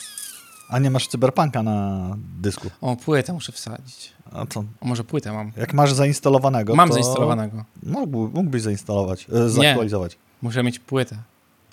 [0.70, 2.08] A nie masz Cyberpunka na
[2.42, 2.70] dysku.
[2.82, 4.14] O, płytę muszę wsadzić.
[4.32, 5.52] A to, O, może płytę mam.
[5.58, 7.66] jak masz zainstalowanego, Mam to zainstalowanego.
[7.84, 10.18] Mógł, mógłbyś zainstalować, e, zaktualizować.
[10.42, 11.18] Muszę mieć płytę.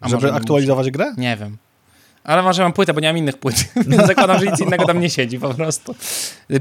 [0.00, 1.04] A Żeby może nie aktualizować grę?
[1.10, 1.20] muszę?
[1.20, 1.56] Nie wiem.
[2.24, 3.72] Ale może mam płytę, bo nie mam innych płyt.
[4.06, 5.94] Zakładam, że nic innego tam nie siedzi po prostu.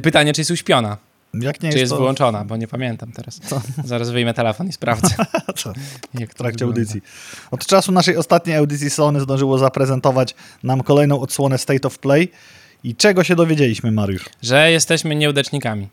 [0.01, 0.97] Pytanie, czy jest uśpiona?
[1.33, 1.97] Jak nie Czy jest to...
[1.97, 2.45] wyłączona?
[2.45, 3.39] Bo nie pamiętam teraz.
[3.85, 5.15] Zaraz wyjmę telefon i sprawdzę.
[5.57, 5.73] Co?
[6.19, 7.01] Jak w trakcie audycji.
[7.51, 12.31] Od czasu naszej ostatniej audycji Sony zdążyło zaprezentować nam kolejną odsłonę State of Play.
[12.83, 14.25] I czego się dowiedzieliśmy, Mariusz?
[14.41, 15.87] Że jesteśmy nieudecznikami.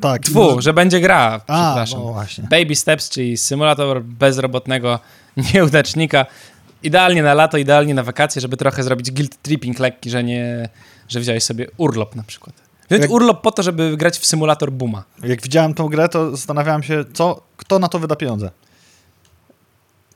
[0.00, 0.22] Tak.
[0.22, 1.40] Tfu, że będzie gra.
[1.46, 2.00] A, Przepraszam.
[2.00, 2.44] no właśnie.
[2.50, 5.00] Baby Steps, czyli symulator bezrobotnego
[5.54, 6.26] nieudacznika.
[6.82, 10.68] Idealnie na lato, idealnie na wakacje, żeby trochę zrobić guilt tripping lekki, że nie,
[11.08, 12.54] że wziąłeś sobie urlop na przykład.
[12.88, 15.04] Wziąć Jak- urlop po to, żeby grać w symulator Buma.
[15.24, 18.50] Jak widziałem tą grę, to zastanawiałem się, co, kto na to wyda pieniądze.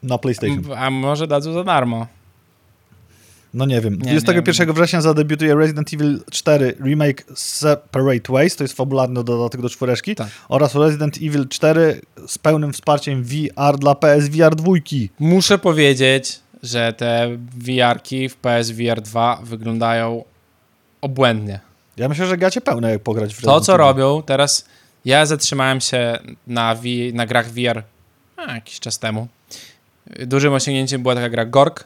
[0.02, 0.64] Na PlayStation.
[0.76, 2.06] A może dadzą za darmo.
[3.54, 3.94] No nie wiem.
[3.94, 9.68] Nie, 21 września zadebiutuje Resident Evil 4 Remake Separate Ways, to jest fabularny dodatek do
[9.68, 10.28] czwóreczki, Tak.
[10.48, 14.72] oraz Resident Evil 4 z pełnym wsparciem VR dla PSVR 2.
[15.18, 20.24] Muszę powiedzieć, że te VR-ki w PSVR 2 wyglądają
[21.00, 21.60] obłędnie.
[22.00, 24.64] Ja myślę, że gacie pełne, jak pograć w To, co robią, teraz
[25.04, 26.82] ja zatrzymałem się na, v,
[27.12, 27.82] na grach VR
[28.36, 29.28] a, jakiś czas temu.
[30.06, 31.84] Dużym osiągnięciem była taka gra Gork.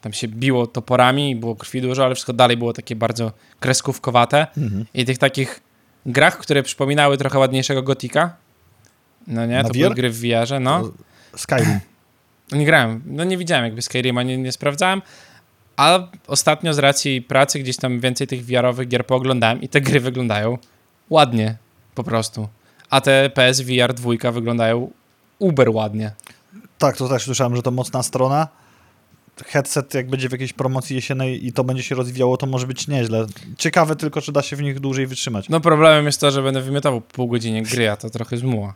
[0.00, 4.46] Tam się biło toporami i było krwi dużo, ale wszystko dalej było takie bardzo kreskówkowate.
[4.56, 4.84] Mhm.
[4.94, 5.60] I tych takich
[6.06, 8.36] grach, które przypominały trochę ładniejszego Gotika.
[9.26, 9.94] No nie, Na to były VR?
[9.94, 10.92] gry w VR-ze, no.
[11.36, 11.80] Skyrim.
[12.52, 15.02] Nie grałem, no nie widziałem jakby Skyrima, nie, nie sprawdzałem,
[15.76, 20.00] a ostatnio z racji pracy gdzieś tam więcej tych VR-owych gier pooglądałem i te gry
[20.00, 20.58] wyglądają
[21.10, 21.56] ładnie,
[21.94, 22.48] po prostu.
[22.90, 24.90] A te PSVR 2 wyglądają
[25.38, 26.12] uber ładnie.
[26.78, 28.48] Tak, to też słyszałem, że to mocna strona.
[29.46, 32.88] Headset, jak będzie w jakiejś promocji jesiennej i to będzie się rozwijało, to może być
[32.88, 33.26] nieźle.
[33.58, 35.48] Ciekawe tylko, czy da się w nich dłużej wytrzymać.
[35.48, 38.74] No problemem jest to, że będę wymiotował pół godzinie gry, a to trochę zmuła.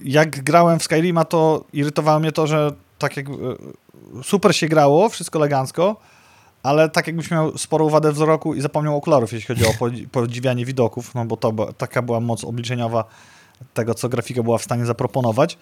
[0.00, 3.32] Jak grałem w Skyrima, to irytowało mnie to, że tak jak e,
[4.22, 5.96] super się grało, wszystko elegancko,
[6.62, 10.64] ale tak jakbyś miał sporą wadę wzroku i zapomniał okularów, jeśli chodzi o podzi- podziwianie
[10.64, 13.04] widoków, no bo to taka była moc obliczeniowa
[13.74, 15.58] tego, co grafika była w stanie zaproponować.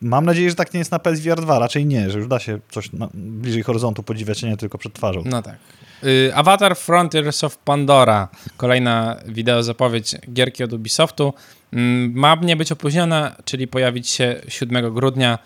[0.00, 2.58] Mam nadzieję, że tak nie jest na PSVR 2, raczej nie, że już da się
[2.70, 5.22] coś na, bliżej horyzontu podziwiać, a nie tylko przed twarzą.
[5.24, 5.56] No tak.
[6.04, 11.34] Y, Avatar Frontiers of Pandora, kolejna wideo zapowiedź gierki od Ubisoftu.
[11.72, 15.38] Mm, Ma nie być opóźniona, czyli pojawić się 7 grudnia.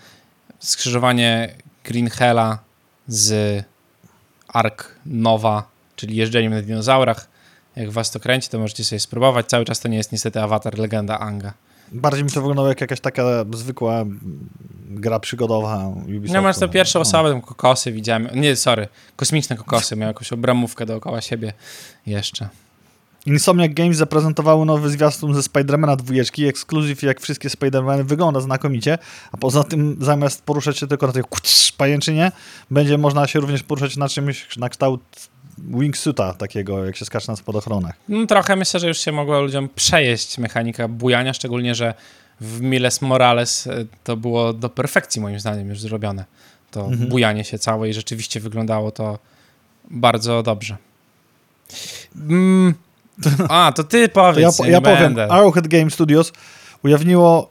[0.59, 2.59] Skrzyżowanie Green Hella
[3.09, 3.65] z
[4.49, 7.29] Ark Nova, czyli jeżdżeniem na dinozaurach.
[7.77, 9.47] Jak was to kręci, to możecie sobie spróbować.
[9.47, 11.53] Cały czas to nie jest niestety Avatar Legenda Anga.
[11.93, 13.23] Bardziej mi to wyglądało jak jakaś taka
[13.55, 14.05] zwykła
[14.91, 16.33] gra przygodowa Ubisoftu.
[16.33, 17.03] No masz to pierwsze No.
[17.03, 18.29] osoby, tam kokosy widziałem.
[18.35, 21.53] Nie, sorry, kosmiczne kokosy, miał jakąś obramówkę dookoła siebie
[22.07, 22.49] jeszcze.
[23.27, 28.99] Insomniac Games zaprezentowały nowy zwiastun ze Spidermana dwójeczki, ekskluzyw jak wszystkie Spidermany wygląda znakomicie,
[29.33, 32.33] a poza tym zamiast poruszać się tylko na tej kucz, pajęczynie,
[32.71, 35.01] będzie można się również poruszać na czymś na kształt
[35.59, 37.95] wingsuita takiego, jak się skacze na spadochronach.
[38.09, 41.95] No, trochę myślę, że już się mogła ludziom przejeść mechanika bujania, szczególnie, że
[42.41, 46.25] w Miles Morales e, to było do perfekcji moim zdaniem już zrobione.
[46.71, 47.09] To Mhm.
[47.09, 49.19] bujanie się całe i rzeczywiście wyglądało to
[49.91, 50.77] bardzo dobrze.
[52.17, 52.75] Mm.
[53.49, 55.29] A, to ty To powiedz, ja, ja, ja powiem, będę.
[55.33, 56.33] Arrowhead Game Studios
[56.83, 57.51] ujawniło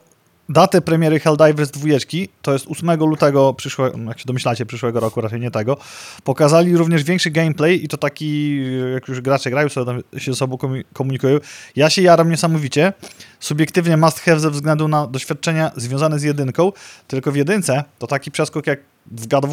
[0.50, 5.40] datę premiery Helldivers dwójeczki, to jest 8 lutego przyszłego, jak się domyślacie, przyszłego roku, raczej
[5.40, 5.76] nie tego.
[6.24, 8.60] Pokazali również większy gameplay i to taki,
[8.94, 11.38] jak już gracze grają, sobie tam się ze sobą komu- komunikują.
[11.76, 12.92] Ja się jaram niesamowicie.
[13.40, 16.72] Subiektywnie must have ze względu na doświadczenia związane z jedynką,
[17.06, 19.44] tylko w jedynce to taki przeskok jak w God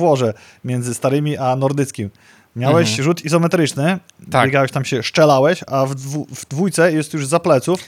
[0.64, 2.10] między starymi a nordyckim.
[2.58, 3.04] Miałeś Mhm.
[3.04, 4.00] rzut izometryczny,
[4.32, 4.46] Tak.
[4.46, 7.80] biegałeś tam się, szczelałeś, a w, dwu, w dwójce jest już za pleców,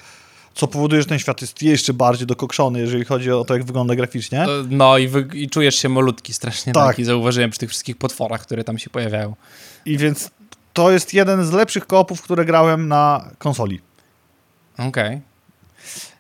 [0.55, 3.95] co powoduje, że ten świat jest jeszcze bardziej dokokszony, jeżeli chodzi o to, jak wygląda
[3.95, 4.43] graficznie.
[4.43, 6.87] E, No i, wy, i czujesz się malutki strasznie, Tak.
[6.87, 6.99] tak.
[6.99, 9.35] I zauważyłem przy tych wszystkich potworach, które tam się pojawiają.
[9.85, 10.31] I więc
[10.73, 13.79] to jest jeden z lepszych koopów, które grałem na konsoli.
[14.77, 15.21] Okej.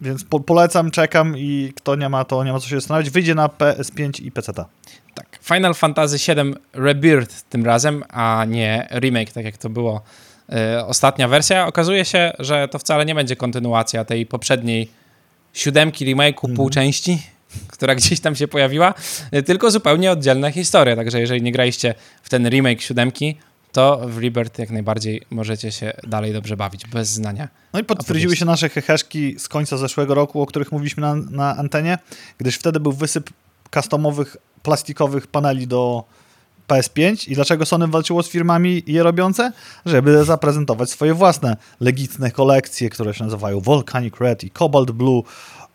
[0.01, 3.09] Więc po, polecam, czekam i kto nie ma, to nie ma co się zastanawiać.
[3.09, 4.53] Wyjdzie na PS5 i PC.
[4.53, 5.39] Tak.
[5.41, 10.01] Final Fantasy VII Rebirth tym razem, a nie remake, tak jak to było
[10.49, 11.67] e, ostatnia wersja.
[11.67, 14.89] Okazuje się, że to wcale nie będzie kontynuacja tej poprzedniej
[15.53, 16.55] siódemki remake'u Mhm.
[16.55, 17.21] pół części,
[17.67, 18.93] która gdzieś tam się pojawiła,
[19.33, 20.95] y, tylko zupełnie oddzielna historia.
[20.95, 21.93] Także jeżeli nie graliście
[22.23, 23.37] w ten remake siódemki,
[23.71, 27.47] to w Rebirth jak najbardziej możecie się dalej dobrze bawić, bez znania.
[27.73, 31.57] No i potwierdziły się nasze heheszki z końca zeszłego roku, o których mówiliśmy na, na
[31.57, 31.97] antenie,
[32.37, 33.29] gdyż wtedy był wysyp
[33.73, 36.03] customowych, plastikowych paneli do
[36.67, 39.51] PS5 i dlaczego Sony walczyło z firmami je robiące?
[39.85, 45.23] Żeby zaprezentować swoje własne legitne kolekcje, które się nazywają Volcanic Red i Cobalt Blue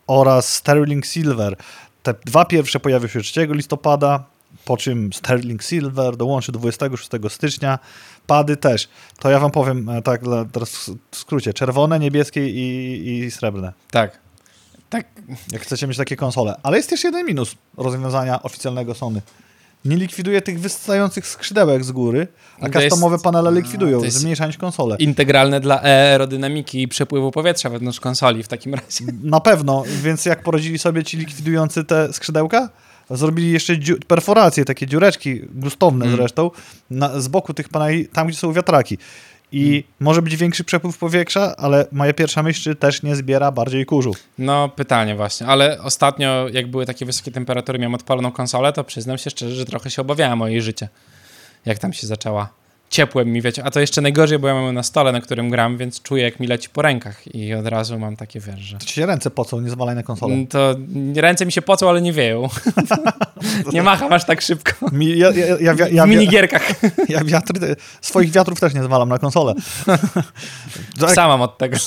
[0.07, 1.55] oraz Sterling Silver.
[2.03, 4.23] Te dwa pierwsze pojawią się 3 listopada,
[4.65, 7.79] po czym Sterling Silver dołączy 26 stycznia.
[8.27, 8.89] Pady też.
[9.19, 11.53] To ja wam powiem e, tak teraz w skrócie.
[11.53, 13.73] Czerwone, niebieskie i, i srebrne.
[13.91, 14.19] Tak.
[14.89, 15.05] Tak,
[15.51, 16.55] Jak chcecie mieć takie konsole.
[16.63, 19.21] Ale jest też jeden minus rozwiązania oficjalnego Sony.
[19.85, 22.27] Nie likwiduje tych wystających skrzydełek z góry,
[22.61, 24.95] a To jest- customowe panele a, likwidują, jest- zmniejszając konsolę.
[24.99, 29.05] integralne dla aerodynamiki i przepływu powietrza wewnątrz konsoli w takim razie.
[29.23, 32.69] Na pewno, więc jak poradzili sobie ci likwidujący te skrzydełka?
[33.09, 36.17] Zrobili jeszcze dziu- perforacje, takie dziureczki gustowne Mm.
[36.17, 36.51] zresztą,
[36.89, 38.97] na, z boku tych paneli, tam gdzie są wiatraki.
[39.51, 39.83] I Mm.
[39.99, 44.11] może być większy przepływ powietrza, ale moja pierwsza myśl, czy też nie zbiera bardziej kurzu.
[44.37, 49.17] No, pytanie właśnie, ale ostatnio, jak były takie wysokie temperatury, miałem odpaloną konsolę, to przyznam
[49.17, 50.89] się szczerze, że trochę się obawiałem o jej życie.
[51.65, 52.49] Jak tam się zaczęła
[52.95, 55.77] ciepłem mi, wiecie, a to jeszcze najgorzej, bo ja mam na stole, na którym gram,
[55.77, 58.77] więc czuję, jak mi leci po rękach i od razu mam takie, wiesz, że...
[58.77, 60.33] To ci się ręce pocą, nie zwalaj na konsolę.
[60.33, 60.75] Mm, To
[61.15, 62.49] ręce mi się pocą, ale nie wieją.
[63.73, 64.71] nie macham aż tak szybko.
[64.91, 66.71] Mi, ja, ja, ja, ja, ja, w minigierkach.
[67.09, 69.53] ja wiatry, swoich wiatrów też nie zwalam na konsolę.
[70.99, 71.77] Tak, Psa mam od tego.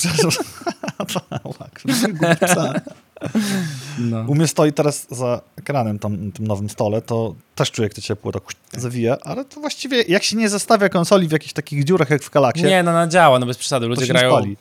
[3.98, 4.24] No.
[4.26, 8.00] U mnie stoi teraz za ekranem tam, tym nowym stole, to też czuję, jak to
[8.00, 8.42] ciepło tak
[8.72, 12.30] zawija, ale to właściwie jak się nie zestawia konsoli w jakichś takich dziurach jak w
[12.30, 13.86] Kalaksie, Nie, no, no działa, no bez przesady.
[13.86, 14.56] Ludzie grają spali.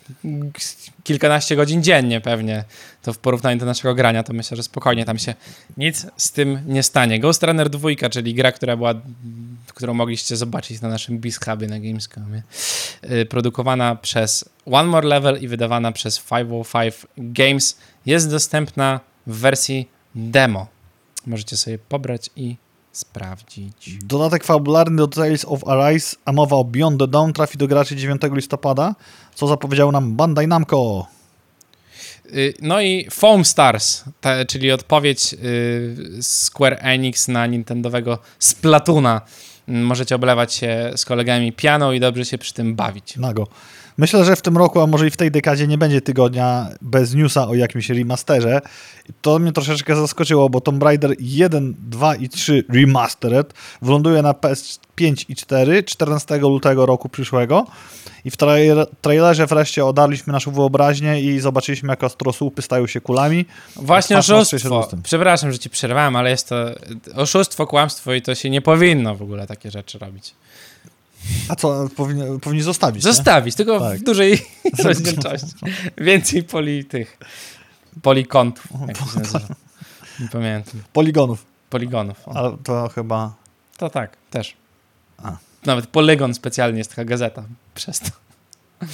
[1.03, 2.63] kilkanaście godzin dziennie pewnie.
[3.01, 5.35] To w porównaniu do naszego grania, to myślę, że spokojnie tam się
[5.77, 7.19] nic z tym nie stanie.
[7.19, 8.93] Ghost Runner 2, czyli gra, która była,
[9.73, 12.43] którą mogliście zobaczyć na naszym Bizhubie na Gamescomie,
[13.09, 17.77] yy, produkowana przez One More Level i wydawana przez 505 Games,
[18.07, 20.67] jest dostępna w wersji demo.
[21.25, 22.55] Możecie sobie pobrać i
[22.91, 23.97] sprawdzić.
[24.03, 27.95] Dodatek fabularny do Tales of Arise, a mowa o Beyond the Dawn, trafi do graczy
[27.95, 28.95] 9 listopada,
[29.35, 31.07] co zapowiedział nam Bandai Namco.
[32.33, 39.21] Y, No i Foam Stars, ta, czyli odpowiedź y, Square Enix na Nintendowego Splatuna.
[39.67, 43.17] Możecie oblewać się z kolegami pianą i dobrze się przy tym bawić.
[43.17, 43.47] Nago.
[43.97, 47.15] Myślę, że w tym roku, a może i w tej dekadzie nie będzie tygodnia bez
[47.15, 48.61] newsa o jakimś remasterze.
[49.21, 55.25] To mnie troszeczkę zaskoczyło, bo Tomb Raider 1, 2 i 3 Remastered wyląduje na PS5
[55.29, 57.65] i 4 14 lutego roku przyszłego
[58.25, 63.45] i w trailer, trailerze wreszcie odarliśmy naszą wyobraźnię i zobaczyliśmy jak ostrosłupy stają się kulami.
[63.75, 64.89] Właśnie oszustwo.
[65.03, 66.55] Przepraszam, że ci przerwałem, ale jest to
[67.15, 70.35] oszustwo, kłamstwo i to się nie powinno w ogóle takie rzeczy robić.
[71.49, 73.13] A co, powinni, powinni zostawić, nie?
[73.13, 73.99] Zostawić, tylko Tak.
[73.99, 74.45] w dużej
[74.83, 75.47] rozdzielczości.
[75.97, 77.17] Więcej poli tych
[78.01, 79.55] polikątów, jak to się nazywa.
[80.19, 80.81] Nie pamiętam.
[80.93, 81.45] Poligonów.
[81.69, 82.27] Poligonów.
[82.27, 82.31] O.
[82.37, 83.33] Ale to chyba...
[83.77, 84.53] To tak, też.
[85.17, 85.37] A.
[85.65, 87.43] Nawet Polygon specjalnie jest taka gazeta
[87.75, 88.09] przez to.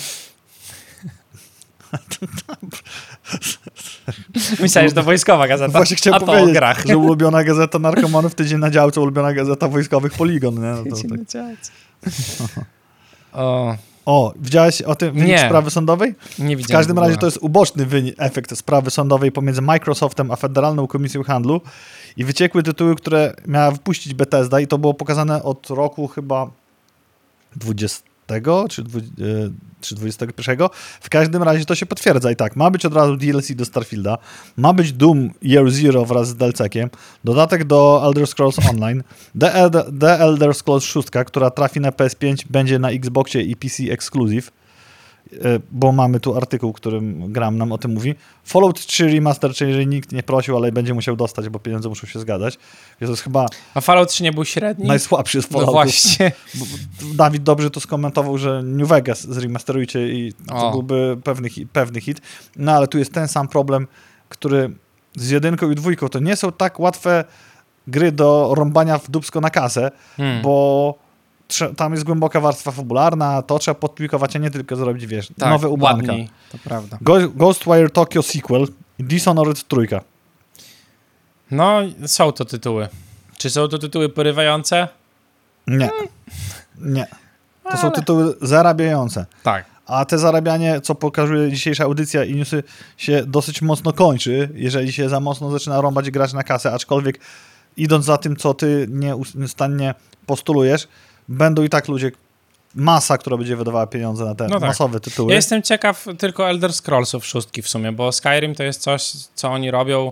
[4.60, 5.72] Myślałem, że to wojskowa gazeta.
[5.72, 6.86] Właśnie chciałem a powiedzieć, grach.
[6.88, 10.56] że ulubiona gazeta narkomanów, tydzień na działce, ulubiona gazeta wojskowych Poligon.
[10.56, 10.62] Nie?
[10.62, 11.02] No to,
[11.34, 11.58] tak.
[13.34, 13.76] O,
[14.06, 15.40] O, widziałeś o tym wynik Nie.
[15.40, 16.16] sprawy sądowej?
[16.40, 16.80] nie W widziałem.
[16.80, 21.24] każdym w razie to jest uboczny wynik, efekt sprawy sądowej pomiędzy Microsoftem a Federalną Komisją
[21.24, 21.62] Handlu
[22.18, 26.48] i wyciekły tytuły, które miała wypuścić Bethesda i to było pokazane od roku chyba
[27.56, 28.13] 20
[28.70, 28.86] czy, e,
[29.82, 30.58] czy 21.
[31.02, 32.56] W każdym razie to się potwierdza i tak.
[32.56, 34.18] Ma być od razu DLC do Starfielda,
[34.58, 36.90] ma być Doom Year Zero wraz z DLC-kiem,
[37.24, 39.04] dodatek do Elder Scrolls Online,
[39.40, 44.52] The, Elder- Scrolls 6, która trafi na PS5, będzie na Xboxie i PC Exclusive
[45.72, 48.16] bo mamy tu artykuł, którym gram nam o tym mówi.
[48.44, 52.08] Fallout 3 Remaster, czyli jeżeli nikt nie prosił, ale będzie musiał dostać, bo pieniądze muszą
[52.08, 52.58] się zgadzać.
[53.00, 54.88] To jest chyba A Fallout 3 nie był średni?
[54.88, 55.74] najsłabszy z no Falloutów.
[55.74, 56.32] właśnie.
[56.60, 56.66] Bo-
[57.16, 60.72] Dawid dobrze to skomentował, że New Vegas zremasterujcie i to O.
[60.72, 62.22] byłby pewny, pewny hit.
[62.56, 63.88] No ale tu jest ten sam problem,
[64.30, 64.70] który
[65.16, 67.24] z jedynką i dwójką to nie są tak łatwe
[67.88, 70.42] gry do rąbania w dubsko na kasę, Hmm.
[70.42, 70.96] bo
[71.78, 75.70] tam jest głęboka warstwa fabularna, to trzeba podplikować, a nie tylko zrobić, wiesz, tak, nowe
[75.70, 75.98] ubanka.
[76.12, 76.98] ładniej, to prawda.
[77.36, 78.68] Ghostwire Tokyo sequel
[79.00, 80.02] i Dishonored trójka.
[81.52, 82.88] No, są to tytuły.
[83.38, 84.88] Czy są to tytuły porywające?
[85.68, 85.90] Nie.
[86.82, 87.08] Nie.
[87.72, 89.26] To są Ale- tytuły zarabiające.
[89.44, 89.66] Tak.
[89.86, 92.64] a te zarabianie, co pokazuje dzisiejsza audycja i newsy,
[92.98, 97.20] się dosyć mocno kończy, jeżeli się za mocno zaczyna rąbać grać na kasę, aczkolwiek
[97.78, 98.88] idąc za tym, co ty
[99.36, 100.88] nieustannie postulujesz,
[101.30, 102.12] będą i tak ludzie,
[102.76, 104.70] masa, która będzie wydawała pieniądze na te No tak.
[104.70, 105.30] masowe tytuły.
[105.32, 109.50] Ja jestem ciekaw tylko Elder Scrollsów szóstki w sumie, bo Skyrim to jest coś, co
[109.52, 110.12] oni robią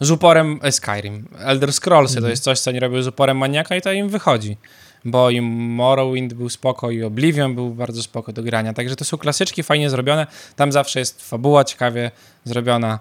[0.00, 0.60] z uporem...
[0.62, 1.28] E, Skyrim.
[1.38, 2.22] Elder Scrollsy Mhm.
[2.24, 4.56] to jest coś, co oni robią z uporem maniaka i to im wychodzi.
[5.04, 8.72] Bo i Morrowind był spoko, i Oblivion był bardzo spoko do grania.
[8.74, 10.26] Także to są klasyczki fajnie zrobione.
[10.56, 12.10] Tam zawsze jest fabuła ciekawie
[12.44, 12.98] zrobiona.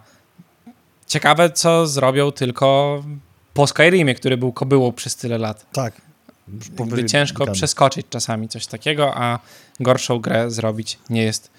[1.08, 3.04] Ciekawe, co zrobią tylko
[3.54, 5.66] po Skyrimie, który był kobyłą przez tyle lat.
[5.72, 5.94] Tak.
[6.80, 7.58] Jakby ciężko dekady.
[7.58, 9.40] przeskoczyć czasami coś takiego, a
[9.80, 11.52] gorszą grę zrobić nie jest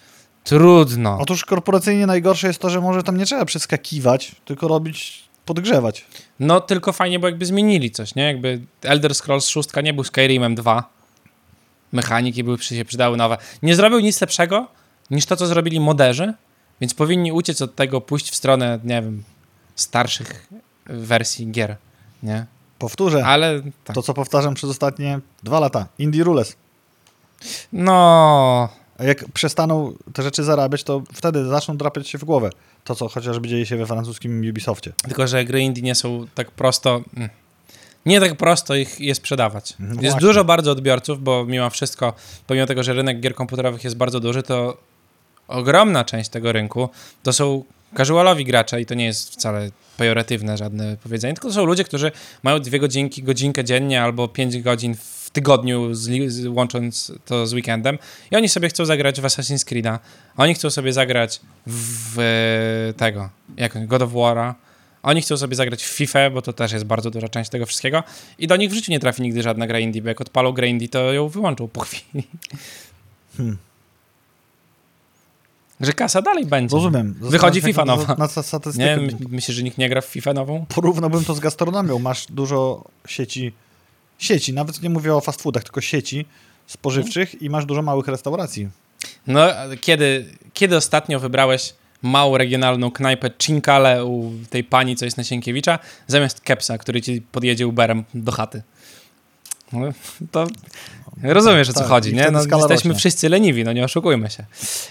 [0.45, 1.19] trudno.
[1.21, 6.07] Otóż korporacyjnie najgorsze jest to, że może tam nie trzeba przeskakiwać, tylko robić, podgrzewać.
[6.41, 8.23] No tylko fajnie, bo jakby zmienili coś, nie?
[8.23, 10.91] Jakby Elder Scrolls 6 nie był Skyrimem 2.
[11.93, 13.39] Mechaniki były się przydały nowe.
[13.63, 14.69] Nie zrobił nic lepszego
[15.11, 16.35] niż to, co zrobili moderzy,
[16.81, 19.25] więc powinni uciec od tego, pójść w stronę, nie wiem,
[19.77, 20.49] starszych
[20.87, 21.77] wersji gier,
[22.23, 22.47] nie?
[22.83, 23.95] Powtórzę Ale tak.
[23.95, 25.87] to, co powtarzam przez ostatnie dwa lata.
[25.99, 26.57] Indie Rules.
[27.73, 28.69] No,
[28.99, 32.51] A jak przestaną te rzeczy zarabiać, to wtedy zaczną drapiać się w głowę.
[32.85, 34.93] To, co chociażby dzieje się we francuskim Ubisoftie.
[35.03, 37.01] Tylko, że gry indie nie są tak prosto.
[37.17, 37.29] mm,
[38.07, 39.75] Nie tak prosto ich je sprzedawać.
[39.79, 40.21] No jest właśnie.
[40.21, 42.13] dużo bardzo odbiorców, bo mimo wszystko,
[42.47, 44.77] pomimo tego, że rynek gier komputerowych jest bardzo duży, to
[45.49, 46.89] ogromna część tego rynku
[47.23, 47.65] to są
[47.97, 52.13] casualowi gracze i to nie jest wcale pejoratywne żadne powiedzenie, tylko to są ludzie, którzy
[52.43, 57.53] mają dwie godzinki, godzinkę dziennie albo pięć godzin w tygodniu, z, z, łącząc to z
[57.53, 57.99] weekendem
[58.31, 59.99] i oni sobie chcą zagrać w Assassin's Creed'a,
[60.37, 64.55] oni chcą sobie zagrać w e, tego, jak God of War'a,
[65.03, 68.03] oni chcą sobie zagrać w FIFA, bo to też jest bardzo duża część tego wszystkiego
[68.39, 70.69] i do nich w życiu nie trafi nigdy żadna gra indie, bo jak odpalą grę
[70.69, 72.29] indie, to ją wyłączą po chwili.
[73.37, 73.59] Hmm.
[75.83, 76.77] Że kasa dalej będzie.
[76.77, 77.15] Rozumiem.
[77.21, 78.15] Wychodzi FIFA nowa.
[78.19, 78.97] Na, na statystykę.
[78.97, 80.67] Nie, my, myślę, że nikt nie gra w FIFA nową.
[80.69, 81.99] Porównałbym to z gastronomią.
[81.99, 83.53] Masz dużo sieci,
[84.19, 86.27] sieci, nawet nie mówię o fast foodach, tylko sieci
[86.67, 88.69] spożywczych i masz dużo małych restauracji.
[89.27, 89.49] No,
[89.81, 95.79] kiedy, kiedy ostatnio wybrałeś małą regionalną knajpę Cinkale u tej pani, co jest na Sienkiewicza,
[96.07, 98.63] zamiast Kepsa, który ci podjedzie Uberem do chaty?
[99.73, 99.81] No,
[100.31, 100.47] to
[101.23, 102.31] rozumiesz, o co Tak, chodzi, nie?
[102.31, 102.95] No, jesteśmy rośnie.
[102.95, 104.45] wszyscy leniwi, no nie oszukujmy się.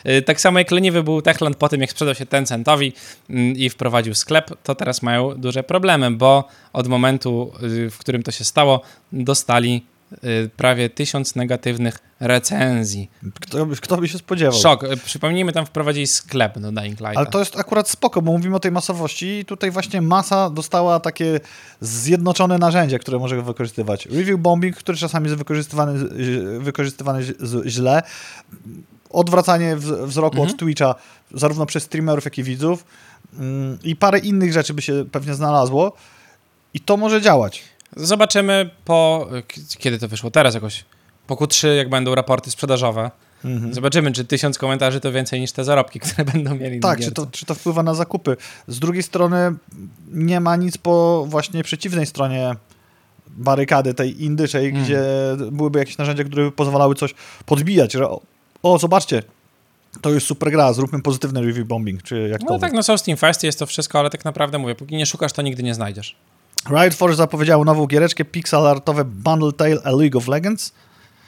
[0.09, 2.93] Y, Tak samo jak leniwy był Techland po tym, jak sprzedał się Tencentowi
[3.29, 8.23] mm, i wprowadził sklep, to teraz mają duże problemy, bo od momentu, y, w którym
[8.23, 9.85] to się stało, dostali
[10.57, 13.09] prawie tysiąc negatywnych recenzji.
[13.41, 14.59] Kto, by- kto by się spodziewał?
[14.59, 14.83] Szok.
[14.83, 17.17] Y, Przypomnijmy, tam wprowadzili sklep do Dying Light.
[17.17, 20.99] Ale to jest akurat spoko, bo mówimy o tej masowości i tutaj właśnie masa dostała
[20.99, 21.39] takie
[21.81, 24.05] zjednoczone narzędzie, które może wykorzystywać.
[24.05, 27.23] Review bombing, który czasami jest wykorzystywany, z- wykorzystywany
[27.65, 28.03] źle.
[29.09, 30.49] Odwracanie wz- wzroku Mhm.
[30.53, 30.95] od Twitcha
[31.33, 32.85] zarówno przez streamerów, jak i widzów.
[33.39, 35.93] Mm, I parę innych rzeczy by się pewnie znalazło.
[36.73, 37.63] I to może działać.
[37.95, 39.27] Zobaczymy po...
[39.77, 40.31] Kiedy to wyszło?
[40.31, 40.85] Teraz jakoś.
[41.27, 43.11] Po Q3, jak będą raporty sprzedażowe.
[43.45, 43.73] Mhm.
[43.73, 47.25] Zobaczymy, czy tysiąc komentarzy to więcej niż te zarobki, które będą mieli Tak, czy to,
[47.31, 48.37] czy to wpływa na zakupy.
[48.67, 49.37] Z drugiej strony
[50.11, 52.55] nie ma nic po właśnie przeciwnej stronie
[53.27, 54.83] barykady tej indyczej, Mm.
[54.83, 55.01] gdzie
[55.51, 57.13] byłyby jakieś narzędzia, które by pozwalały coś
[57.45, 58.21] podbijać, że o,
[58.63, 59.23] o zobaczcie,
[60.01, 62.97] to jest super gra, zróbmy pozytywny review bombing, czy jak to No tak, no są
[62.97, 65.73] Steam Fest, jest to wszystko, ale tak naprawdę mówię, póki nie szukasz, to nigdy nie
[65.73, 66.15] znajdziesz.
[66.69, 70.73] Riot Forge zapowiedziało nową giereczkę pixel artowe Bundle Tale A League of Legends.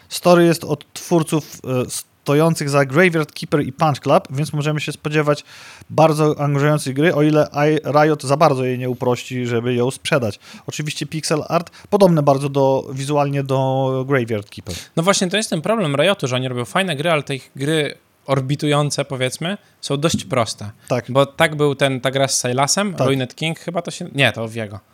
[0.10, 1.90] Story jest od twórców e,
[2.24, 5.44] stojących za Graveyard Keeper i Punch Club, więc możemy się spodziewać
[5.90, 7.48] bardzo angażującej gry, o ile
[7.86, 10.40] Riot za bardzo jej nie uprości, żeby ją sprzedać.
[10.68, 14.76] Oczywiście pixel art podobne bardzo do, wizualnie do Graveyard Keeper.
[14.96, 17.52] No właśnie, to jest ten problem Riotu, że oni robią fajne gry, ale te ich
[17.56, 20.72] gry orbitujące, powiedzmy, są dość proste.
[20.88, 23.08] Tak, Bo tak był ten, ta gra z Silasem, Tak.
[23.08, 24.10] Ruined King chyba to się...
[24.16, 24.93] Nie, to Wiego.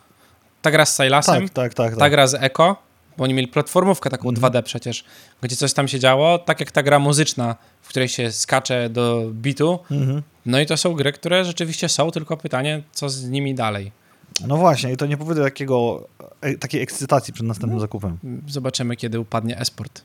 [0.62, 1.94] Ta gra z Silasem, tak, tak, tak.
[1.94, 2.12] ta tak.
[2.12, 2.76] gra z Echo,
[3.16, 4.52] bo oni mieli platformówkę taką Mhm.
[4.52, 5.04] 2D przecież,
[5.42, 9.24] gdzie coś tam się działo, tak jak ta gra muzyczna, w której się skacze do
[9.32, 9.78] bitu.
[9.90, 10.22] Mhm.
[10.46, 13.92] No i to są gry, które rzeczywiście są, tylko pytanie, co z nimi dalej.
[14.46, 16.08] No właśnie, i to nie powoduje takiego,
[16.40, 18.18] e, takiej ekscytacji przed następnym zakupem.
[18.48, 20.02] Zobaczymy, kiedy upadnie esport.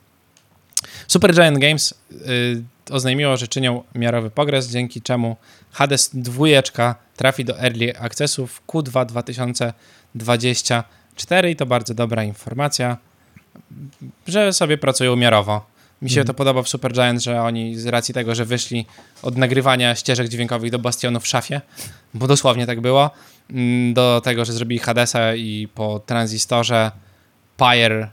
[1.08, 5.36] Supergiant Games y, oznajmiło, że czynią miarowy progres, dzięki czemu
[5.72, 6.46] Hades 2
[7.16, 12.98] trafi do Early Accessu w Q2 2024 i to bardzo dobra informacja,
[14.28, 15.66] że sobie pracują miarowo.
[16.02, 16.28] Mi się Mhm.
[16.28, 18.86] to podoba w Supergiant, że oni z racji tego, że wyszli
[19.22, 21.62] od nagrywania ścieżek dźwiękowych do Bastionu w szafie,
[22.14, 23.10] bo dosłownie tak było,
[23.50, 26.92] mm, do tego, że zrobili Hadesa i po tranzystorze
[27.58, 28.10] Pyre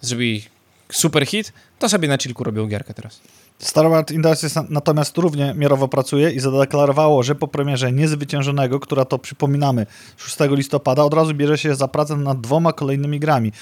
[0.00, 0.44] zrobili
[0.92, 3.20] super hit, to sobie na chillku robią gierkę teraz.
[3.58, 9.18] Star Wars Industries natomiast równie miarowo pracuje i zadeklarowało, że po premierze Niezwyciężonego, która to
[9.18, 13.52] przypominamy 6 listopada, od razu bierze się za pracę nad dwoma kolejnymi grami.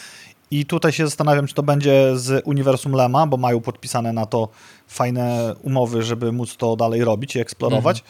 [0.51, 4.49] I tutaj się zastanawiam, czy to będzie z Uniwersum Lema, bo mają podpisane na to
[4.89, 8.05] fajne umowy, żeby móc to dalej robić i eksplorować.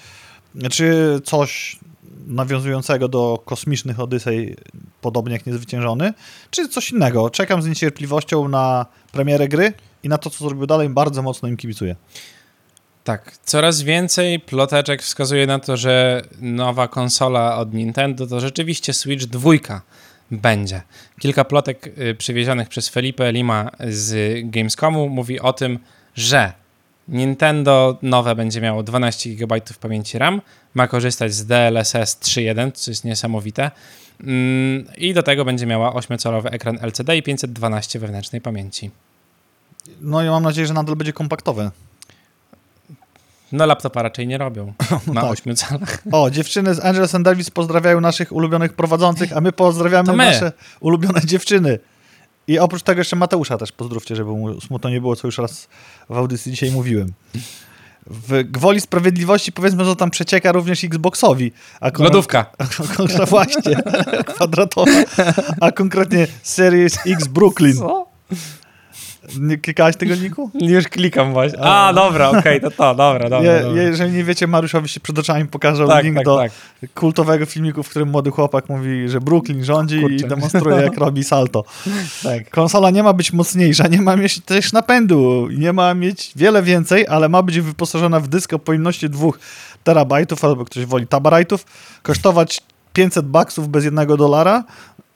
[0.54, 0.70] Mhm.
[0.70, 1.78] Czy coś
[2.26, 4.56] nawiązującego do kosmicznych Odysej,
[5.00, 6.12] podobnie jak Niezwyciężony,
[6.50, 7.30] czy coś innego.
[7.30, 11.56] Czekam z niecierpliwością na premierę gry i na to, co zrobił dalej, bardzo mocno im
[11.56, 11.96] kibicuję.
[13.04, 19.24] Tak, coraz więcej ploteczek wskazuje na to, że nowa konsola od Nintendo to rzeczywiście Switch
[19.24, 19.50] 2
[20.30, 20.82] będzie.
[21.20, 25.78] Kilka plotek y, przywiezionych przez Felipe Lima z Gamescomu mówi o tym,
[26.14, 26.52] że
[27.08, 30.40] Nintendo nowe będzie miało 12 GB pamięci RAM,
[30.76, 33.70] ma korzystać z DLSS 3.1, co jest niesamowite.
[34.20, 38.90] Mm, I do tego będzie miała 8-calowy ekran LCD i 512 wewnętrznej pamięci.
[40.00, 41.70] No i mam nadzieję, że nadal będzie kompaktowe.
[43.52, 44.72] No laptopa raczej nie robią
[45.06, 45.30] no na tak.
[45.30, 46.02] 8 calach.
[46.12, 50.24] O, dziewczyny z Angels and Davis pozdrawiają naszych ulubionych prowadzących, a my pozdrawiamy my.
[50.26, 51.78] nasze ulubione dziewczyny.
[52.48, 55.68] I oprócz tego jeszcze Mateusza też pozdrówcie, żeby mu smutno nie było, co już raz
[56.08, 57.12] w audycji dzisiaj mówiłem.
[58.06, 61.52] W gwoli sprawiedliwości powiedzmy, że tam przecieka również Xboxowi.
[61.80, 62.46] A Lodówka.
[62.58, 63.76] A, a, właśnie,
[64.34, 64.92] kwadratowa.
[65.60, 67.76] A konkretnie Series X Brooklyn.
[67.76, 68.06] Co?
[69.40, 70.50] Nie klikałeś tego linku?
[70.54, 71.60] Już klikam właśnie.
[71.60, 73.82] A, dobra, okej, okay, to to, dobra, dobra, Je, dobra.
[73.82, 76.52] Jeżeli nie wiecie, Mariuszowi się przed oczami pokażę tak, link tak, do tak.
[76.94, 80.14] kultowego filmiku, w którym młody chłopak mówi, że Brooklyn rządzi Kurczę.
[80.14, 81.64] i demonstruje, jak robi salto.
[82.22, 82.50] Tak.
[82.50, 87.06] Konsola nie ma być mocniejsza, nie ma mieć też napędu, nie ma mieć wiele więcej,
[87.06, 89.28] ale ma być wyposażona w dysk o pojemności 2
[89.84, 91.64] terabajtów, albo ktoś woli tabarajtów,
[92.02, 92.60] kosztować
[92.92, 94.64] 500 baksów bez jednego dolara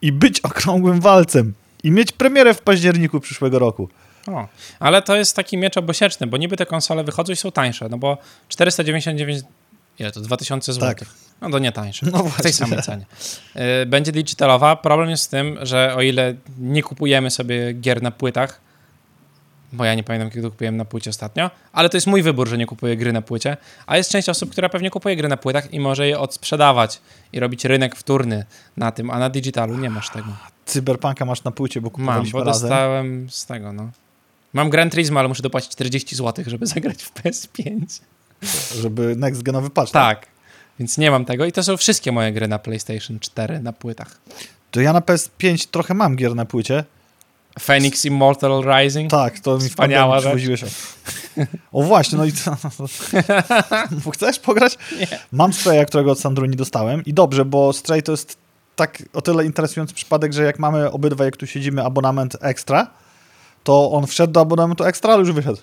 [0.02, 3.89] i być okrągłym walcem i mieć premierę w październiku przyszłego roku.
[4.26, 7.89] O, ale to jest taki miecz obosieczny, bo niby te konsole wychodzą i są tańsze,
[7.89, 8.18] no bo
[8.49, 9.43] 499,
[9.99, 10.89] ile to, 2000 zł.
[10.89, 11.05] Tak.
[11.41, 13.07] No to nie tańsze, no w tej samej cenie.
[13.83, 14.76] Y, będzie digitalowa.
[14.76, 18.61] Problem jest z tym, że o ile nie kupujemy sobie gier na płytach,
[19.73, 22.59] bo ja nie pamiętam, kiedy kupiłem na płycie ostatnio, ale to jest mój wybór, że
[22.59, 23.57] nie kupuję gry na płycie,
[23.87, 27.01] a jest część osób, która pewnie kupuje gry na płytach i może je odsprzedawać
[27.33, 28.45] i robić rynek wtórny
[28.77, 30.29] na tym, a na digitalu nie masz tego.
[30.66, 32.68] Cyberpunka masz na płycie, bo kupowaliśmy Mam, bo razem.
[32.68, 33.91] dostałem z tego, no.
[34.53, 38.01] Mam Gran Turismo, ale muszę dopłacić 40 zł, żeby zagrać w PS5.
[38.81, 39.93] Żeby next genowy patch.
[39.93, 40.21] Tak.
[40.21, 40.29] tak.
[40.79, 44.21] Więc nie mam tego i to są wszystkie moje gry na PlayStation 4 na płytach.
[44.71, 46.85] To ja na PS5 trochę mam gier na płycie.
[47.59, 49.11] Phoenix Immortal Rising?
[49.11, 50.64] Tak, to mi wspaniała rzecz.
[51.72, 52.32] O właśnie, no i?
[54.14, 54.78] Chcesz pograć?
[54.98, 55.07] Nie.
[55.32, 58.38] Mam Straya, którego od Sandru nie dostałem i dobrze, bo Stray to jest
[58.76, 62.90] tak o tyle interesujący przypadek, że jak mamy obydwaj, jak tu siedzimy, abonament ekstra,
[63.64, 65.59] to on wszedł do abonamentu ekstra, ale już wyszedł.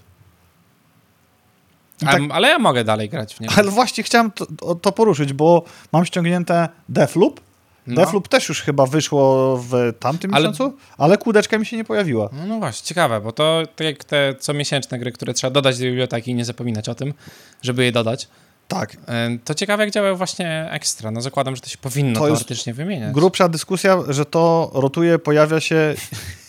[1.99, 3.53] Tak, ale ja mogę dalej grać w niego.
[3.57, 7.39] Ale właśnie chciałem to, to poruszyć, bo mam ściągnięte Deathloop.
[7.87, 7.95] No.
[7.95, 10.41] Deathloop też już chyba wyszło w tamtym ale...
[10.47, 12.29] miesiącu, ale kłódeczka mi się nie pojawiła.
[12.33, 15.85] No, no właśnie, ciekawe, bo to tak jak te comiesięczne gry, które trzeba dodać do
[15.85, 17.13] biblioteki i nie zapominać o tym,
[17.61, 18.27] żeby je dodać.
[18.67, 18.97] Tak.
[19.43, 21.11] To ciekawe, jak działa właśnie ekstra.
[21.11, 23.13] No zakładam, że to się powinno to teoretycznie wymieniać.
[23.13, 25.95] Grubsza dyskusja, że to rotuje, pojawia się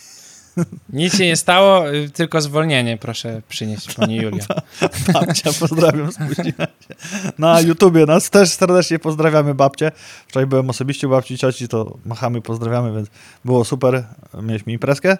[0.89, 4.45] nic się nie stało, y, tylko zwolnienie proszę przynieść, pani Julia.
[5.13, 6.95] Babcia, pozdrawiam, spóźniłem się.
[7.37, 9.91] Na YouTubie nas też serdecznie pozdrawiamy babcie.
[10.27, 13.09] Wczoraj byłem osobiście u babci cioci, to machamy, pozdrawiamy, więc
[13.45, 14.03] było super.
[14.41, 15.17] Mieliśmy imprezkę.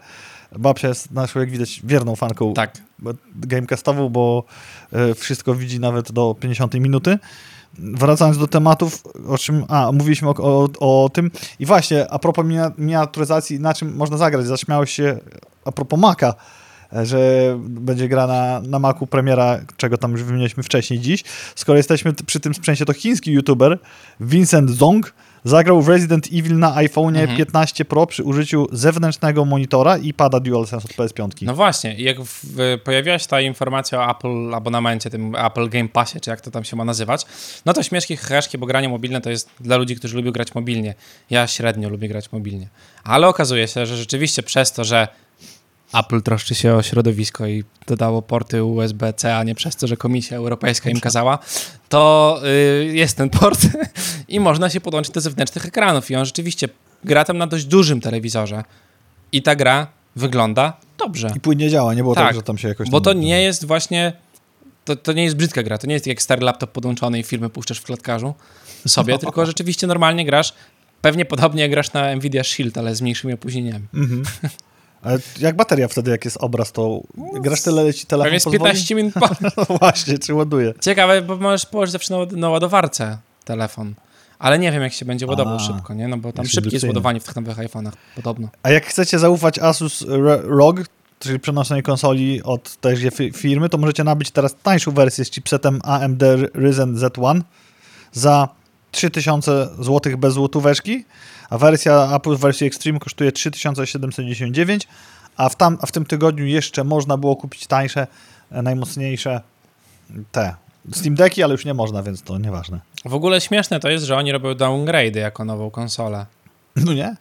[0.58, 2.78] Babcia jest naszą, jak widać, wierną fanką tak.
[3.36, 4.44] gamecastową, bo
[5.12, 7.18] y, wszystko widzi nawet do 50 minuty
[7.78, 12.46] wracając do tematów, o czym, a, mówiliśmy o, o, o tym i właśnie, a propos
[12.78, 15.20] miniaturyzacji, na czym można zagrać, zaśmiałeś się
[15.66, 16.34] a propos Maca,
[17.04, 21.24] że będzie gra na, na Macu premiera, czego tam już wymieniliśmy wcześniej dziś.
[21.56, 23.80] Skoro jesteśmy przy tym sprzęcie, to chiński youtuber
[24.20, 25.14] Vincent Zong
[25.44, 27.38] Zagrał w Resident Evil na iPhone mhm.
[27.38, 31.30] 15 Pro przy użyciu zewnętrznego monitora i pada DualSense od PS5.
[31.42, 32.44] No właśnie, jak w,
[32.84, 36.64] pojawiła się ta informacja o Apple abonamencie, tym Apple Game Passie, czy jak to tam
[36.64, 37.26] się ma nazywać,
[37.66, 40.94] no to śmieszki, heheszki, bo granie mobilne to jest dla ludzi, którzy lubią grać mobilnie.
[41.30, 42.68] Ja średnio lubię grać mobilnie.
[43.04, 45.08] Ale okazuje się, że rzeczywiście przez to, że
[45.94, 50.38] Apple troszczy się o środowisko i dodało porty USB-C, a nie przez to, że Komisja
[50.38, 51.40] Europejska im kazała,
[51.90, 52.42] to
[52.82, 53.60] y, jest ten port
[54.28, 56.12] i można się podłączyć do zewnętrznych ekranów.
[56.12, 56.70] I on rzeczywiście
[57.04, 58.64] gra tam na dość dużym telewizorze.
[59.32, 61.32] I ta gra wygląda dobrze.
[61.36, 62.90] I płynnie działa, nie było tak, tak że tam się jakoś...
[62.90, 64.14] Bo to nie jest właśnie...
[64.86, 67.50] To, to nie jest brzydka gra, to nie jest jak stary laptop podłączony i filmy
[67.50, 68.34] puszczasz w klatkarzu
[68.88, 69.20] sobie, no.
[69.26, 70.54] tylko rzeczywiście normalnie grasz,
[71.02, 73.86] pewnie podobnie jak grasz na Nvidia Shield, ale z mniejszymi opóźnieniami.
[73.94, 74.24] Mhm.
[75.02, 77.02] Ale jak bateria wtedy, jak jest obraz, to
[77.42, 78.60] grasz tyle, leci telefon Pewnie pozwoli?
[78.60, 79.14] 15 minut.
[79.58, 80.74] No właśnie, czy ładuje.
[80.82, 83.94] Ciekawe, bo możesz położyć zawsze na, na ładowarce telefon.
[84.40, 86.08] Ale nie wiem, jak się będzie ładował A, szybko, nie?
[86.08, 88.48] No bo tam jest szybkie jest ładowanie w tych nowych iPhone'ach, podobno.
[88.64, 90.06] A jak chcecie zaufać Asus
[90.44, 90.82] ROG,
[91.20, 95.80] czyli przenośnej konsoli od tejże fi- firmy, to możecie nabyć teraz tańszą wersję z chipsetem
[95.84, 96.24] AMD
[96.54, 97.42] Ryzen Z1
[98.12, 98.48] za
[98.92, 101.06] 3000 zł bez złotóweczki,
[101.50, 104.88] a wersja Apple w wersji Extreme kosztuje 3799,
[105.38, 108.08] a w, tam, a w tym tygodniu jeszcze można było kupić tańsze,
[108.52, 109.42] e, najmocniejsze
[110.32, 110.56] te
[110.92, 112.80] Steam Decki, ale już nie można, więc to nieważne.
[113.06, 116.26] W ogóle śmieszne to jest, że oni robią downgrade'y jako nową konsolę.
[116.76, 117.16] No nie?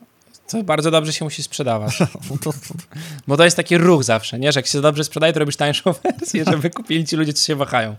[0.49, 1.99] To bardzo dobrze się musi sprzedawać.
[2.43, 2.51] To,
[3.27, 4.53] Bo to jest taki ruch zawsze, nie?
[4.53, 7.57] Że jak się dobrze sprzedaje, to robisz tańszą wersję, żeby kupili ci ludzie, co się
[7.57, 7.97] wahają.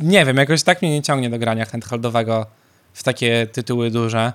[0.00, 2.46] Nie wiem, jakoś tak mnie nie ciągnie do grania handheldowego
[2.94, 4.32] w takie tytuły duże,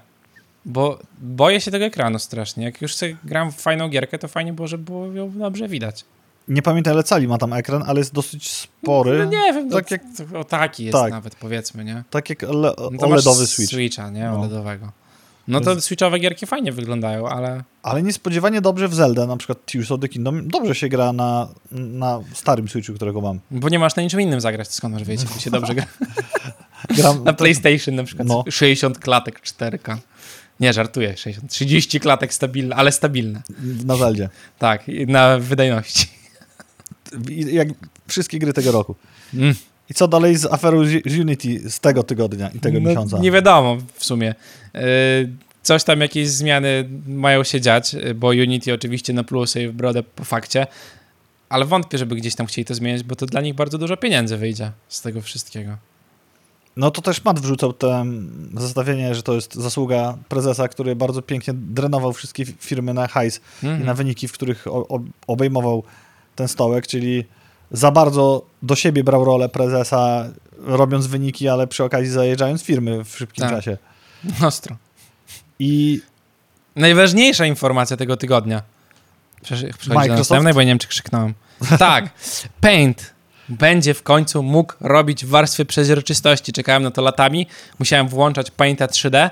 [0.65, 2.63] bo boję się tego ekranu strasznie.
[2.65, 6.05] Jak już sobie gram w fajną gierkę, to fajnie było, żeby było ją dobrze widać.
[6.47, 9.17] nie pamiętam ile cali ma tam ekran, ale jest dosyć spory.
[9.17, 10.01] No nie wiem, tak jak-
[10.37, 11.11] o taki jest tak.
[11.11, 12.03] nawet, powiedzmy, nie?
[12.09, 13.69] Tak jak le- No OLEDowy Switch.
[13.71, 14.23] Switcha, nie?
[14.23, 14.39] No.
[14.39, 14.91] OLEDowego.
[15.47, 19.91] No to switchowe gierki fajnie wyglądają, ale Ale niespodziewanie dobrze w Zelda, na przykład Tears
[19.91, 23.39] of the Kingdom, dobrze się gra na, na starym Switchu, którego mam.
[23.51, 25.85] bo nie masz na niczym innym zagrać, skąd masz wiedzieć, jak się dobrze gra?
[26.97, 28.43] Gram Na PlayStation na przykład No.
[28.49, 29.97] 60 klatek 4K.
[30.59, 31.51] Nie, żartuję, 60.
[31.51, 33.41] 30 klatek stabilne, ale stabilne.
[33.85, 34.29] na Zeldzie.
[34.59, 36.07] Tak, i na wydajności.
[37.29, 37.67] I- Jak
[38.07, 38.95] wszystkie gry tego roku.
[39.33, 39.55] Mm.
[39.89, 40.83] I co dalej z aferą
[41.21, 43.19] Unity z tego tygodnia i tego No, miesiąca?
[43.19, 44.35] Nie wiadomo w sumie.
[44.73, 44.81] Yy,
[45.63, 50.23] Coś tam, jakieś zmiany mają się dziać, bo Unity oczywiście napluło sobie w brodę po
[50.23, 50.67] fakcie,
[51.49, 54.37] ale wątpię, żeby gdzieś tam chcieli to zmieniać, bo to dla nich bardzo dużo pieniędzy
[54.37, 55.77] wyjdzie z tego wszystkiego.
[56.79, 58.05] No to też Matt wrzucał te
[58.57, 63.41] zestawienie, że to jest zasługa prezesa, który bardzo pięknie drenował wszystkie fi- firmy na hajs
[63.63, 63.81] Mhm.
[63.81, 64.65] i na wyniki, w których
[65.27, 65.83] obejmował
[66.35, 67.23] ten stołek, czyli
[67.71, 70.25] za bardzo do siebie brał rolę prezesa,
[70.57, 73.51] robiąc wyniki, ale przy okazji zajeżdżając firmy w szybkim Tak.
[73.55, 73.77] czasie.
[74.43, 74.75] Ostro.
[75.59, 76.01] I
[76.75, 78.61] Najważniejsza informacja tego tygodnia.
[79.41, 80.19] Przechodzi do Microsoft?
[80.29, 81.33] następnej, bo nie wiem, czy krzyknąłem.
[81.79, 82.09] Tak,
[82.61, 83.13] Paint
[83.49, 86.53] będzie w końcu mógł robić warstwy przezroczystości.
[86.53, 87.47] Czekałem na to latami.
[87.79, 89.29] Musiałem włączać Painta 3D,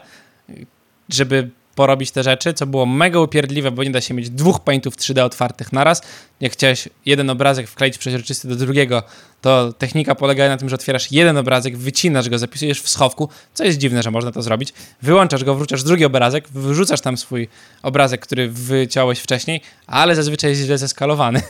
[1.09, 4.95] żeby porobić te rzeczy, co było mega upierdliwe, bo nie da się mieć dwóch Paintów
[4.95, 6.01] 3D otwartych naraz.
[6.39, 9.03] Jak chciałeś jeden obrazek wkleić przezroczysty do drugiego,
[9.41, 13.63] to technika polega na tym, że otwierasz jeden obrazek, wycinasz go, zapisujesz w schowku, co
[13.63, 14.73] jest dziwne, że można to zrobić.
[15.01, 17.47] Wyłączasz go, wrzucasz drugi obrazek, wyrzucasz tam swój
[17.83, 21.41] obrazek, który wyciąłeś wcześniej, ale zazwyczaj jest źle zeskalowany.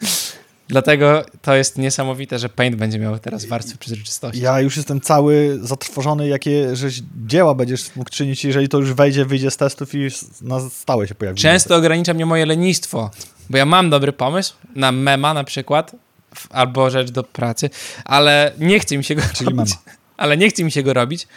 [0.68, 4.40] Dlatego to jest niesamowite, że Paint będzie miał teraz warstwę przezroczystości.
[4.40, 9.24] ja już jestem cały zatrwożony, jakie żeś dzieła będziesz mógł czynić, jeżeli to już wejdzie,
[9.24, 10.08] wyjdzie z testów i
[10.42, 11.40] na stałe się pojawi.
[11.40, 13.10] Często ogranicza mnie moje lenistwo,
[13.50, 15.96] bo ja mam dobry pomysł na mema na przykład,
[16.50, 17.70] albo rzecz do pracy,
[18.04, 19.74] ale nie chce mi się go Czyli robić.
[19.74, 19.96] mema.
[20.16, 21.28] Ale nie chce mi się go robić,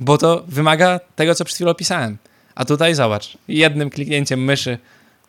[0.00, 2.16] bo to wymaga tego, co przed chwilą opisałem.
[2.54, 4.78] A tutaj zobacz, jednym kliknięciem myszy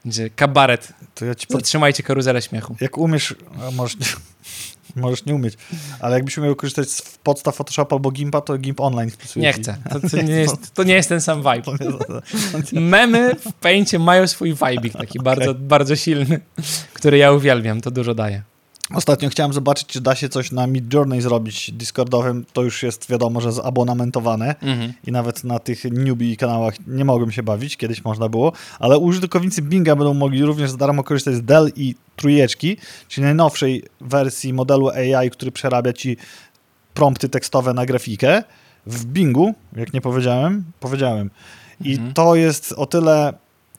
[0.05, 0.93] będzie kabaret.
[1.15, 1.57] To ja ci pod...
[1.57, 2.75] Zatrzymajcie karuzelę śmiechu.
[2.81, 3.35] Jak umiesz,
[3.73, 4.05] możesz nie,
[5.01, 5.53] możesz nie umieć,
[5.99, 9.77] ale jakbyś umiał korzystać z podstaw Photoshopa albo Gimpa, to Gimp Online spisuje Nie chcę.
[9.89, 11.77] To, to, nie, jest, to nie jest ten sam vibe.
[12.73, 16.39] Memy w Paincie mają swój vibe taki bardzo, bardzo silny,
[16.93, 18.43] który ja uwielbiam, to dużo daje.
[18.93, 22.45] Ostatnio chciałem zobaczyć, czy da się coś na Mid Journey zrobić Discordowym.
[22.53, 24.93] To już jest wiadomo, że zabonamentowane Mhm.
[25.07, 29.61] i nawet na tych newbie kanałach nie mogłem się bawić, kiedyś można było, ale użytkownicy
[29.61, 32.77] Binga będą mogli również za darmo korzystać z Dell i trójeczki,
[33.07, 36.17] czyli najnowszej wersji modelu AI, który przerabia ci
[36.93, 38.43] prompty tekstowe na grafikę
[38.85, 41.29] w Bingu, jak nie powiedziałem, powiedziałem.
[41.81, 42.13] I Mhm.
[42.13, 43.33] to jest o tyle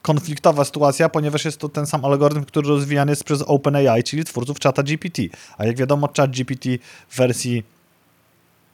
[0.07, 4.59] konfliktowa sytuacja, ponieważ jest to ten sam algorytm, który rozwijany jest przez OpenAI, czyli twórców
[4.59, 5.23] czata GPT.
[5.59, 6.69] A jak wiadomo, chat GPT
[7.09, 7.65] w wersji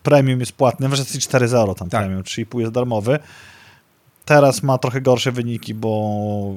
[0.03, 2.01] premium jest płatny, w wersji 4.0 tam Tak.
[2.01, 3.19] premium, 3,5 jest darmowy.
[4.25, 6.55] Teraz ma trochę gorsze wyniki, bo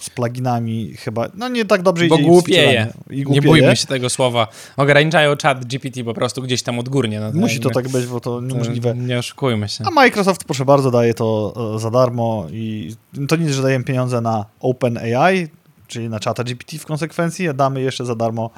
[0.00, 2.24] z pluginami chyba, no nie tak dobrze Bo idzie.
[2.24, 2.92] i głupieje.
[3.10, 3.42] I Nie głupieje.
[3.46, 4.48] bójmy się tego słowa.
[4.76, 7.20] Ograniczają chat GPT po prostu gdzieś tam odgórnie.
[7.20, 8.94] No, Musi to tak być, bo to niemożliwe.
[8.94, 9.84] Nie oszukujmy się.
[9.86, 12.94] A Microsoft, proszę bardzo, daje to e, za darmo i
[13.28, 15.48] to nic, że dajemy pieniądze na OpenAI,
[15.86, 18.50] czyli na czata GPT w konsekwencji, a damy jeszcze za darmo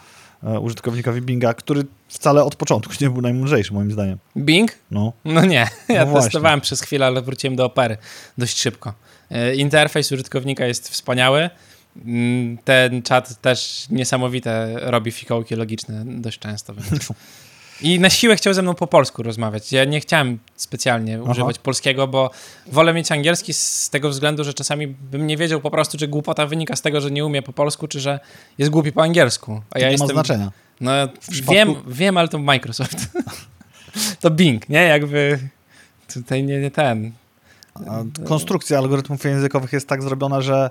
[0.44, 4.18] e, użytkownikowi Binga, który wcale od początku nie był najmądrzejszy, moim zdaniem.
[4.36, 4.72] Bing?
[4.90, 7.96] No, No nie, ja No testowałem przez chwilę, ale wróciłem do opery
[8.38, 8.94] dość szybko.
[9.32, 11.50] E, Interfejs użytkownika jest wspaniały.
[12.04, 16.74] Mm, Ten czat też niesamowite robi fikołki logiczne dość często.
[17.80, 19.72] I na siłę chciał ze mną po polsku rozmawiać.
[19.72, 21.30] Ja nie chciałem specjalnie Aha.
[21.32, 22.30] używać polskiego, bo
[22.66, 26.46] wolę mieć angielski z tego względu, że czasami bym nie wiedział po prostu, czy głupota
[26.46, 28.20] wynika z tego, że nie umie po polsku, czy że
[28.58, 29.62] jest głupi po angielsku.
[29.70, 30.08] A ja nie jestem.
[30.08, 30.52] ma znaczenia.
[30.80, 30.90] No,
[31.30, 32.96] przypadku- wiem, wiem, ale to Microsoft.
[34.20, 34.82] to Bing, nie?
[34.82, 35.38] Jakby
[36.14, 37.12] tutaj nie, nie ten.
[38.24, 40.70] Konstrukcja algorytmów językowych jest tak zrobiona, że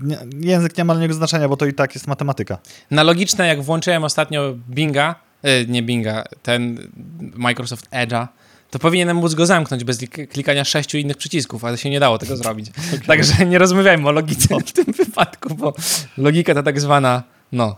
[0.00, 2.58] nie, język nie ma dla niego znaczenia, bo to i tak jest matematyka.
[2.90, 5.14] Na logiczne, jak włączyłem ostatnio Binga,
[5.46, 6.88] y, nie Binga, ten
[7.36, 8.26] Microsoft Edge'a,
[8.70, 12.18] to powinienem móc go zamknąć bez lik- klikania sześciu innych przycisków, ale się nie dało
[12.18, 12.70] tego zrobić.
[13.06, 15.72] Także nie rozmawiajmy o logice w tym wypadku, bo
[16.18, 17.22] logika to tak zwana,
[17.52, 17.76] no,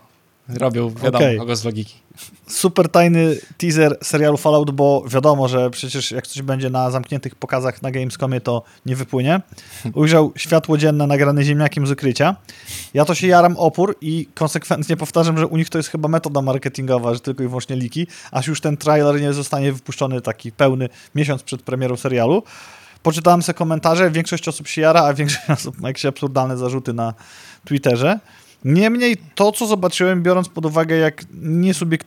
[0.59, 1.39] robią wiadomo Okej.
[1.39, 1.95] kogo z logiki.
[2.47, 7.83] Super tajny teaser serialu Fallout, bo wiadomo, że przecież jak coś będzie na zamkniętych pokazach
[7.83, 9.41] na Gamescomie, to nie wypłynie.
[9.95, 12.37] Ujrzał światło dzienne nagrane ziemniakiem z ukrycia.
[12.95, 16.43] Ja to się jaram opór i konsekwentnie powtarzam, że u nich to jest chyba metoda
[16.43, 20.89] marketingowa, że tylko i wyłącznie liki, aż już ten trailer nie zostanie wypuszczony taki pełny
[21.15, 22.43] miesiąc przed premierą serialu.
[23.03, 27.15] Poczytałem sobie komentarze, większość osób się jara, a większość osób ma jakieś absurdalne zarzuty na
[27.65, 28.21] Twitterze.
[28.65, 31.25] Niemniej to, co zobaczyłem, biorąc pod uwagę, jak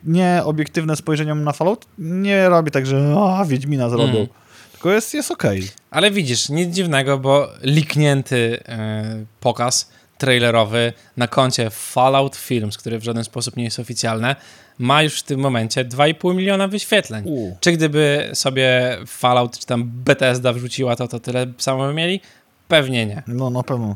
[0.04, 4.16] nieobiektywne spojrzenie mam na Fallout, nie robi tak, że a, Wiedźmina zrobią.
[4.16, 4.28] Mm.
[4.72, 5.68] Tylko jest, jest okej.
[5.91, 13.04] Ale widzisz, nic dziwnego, bo liknięty e, pokaz trailerowy na koncie Fallout Films, który w
[13.04, 14.36] żaden sposób nie jest oficjalny,
[14.80, 17.24] ma już w tym momencie 2,5 miliona wyświetleń.
[17.28, 17.58] U.
[17.60, 22.22] Czy gdyby sobie Fallout czy tam Bethesda wrzuciła to, to tyle samo by mieli?
[22.68, 23.24] Pewnie nie.
[23.28, 23.95] No, na pewno.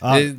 [0.00, 0.36] A, Y,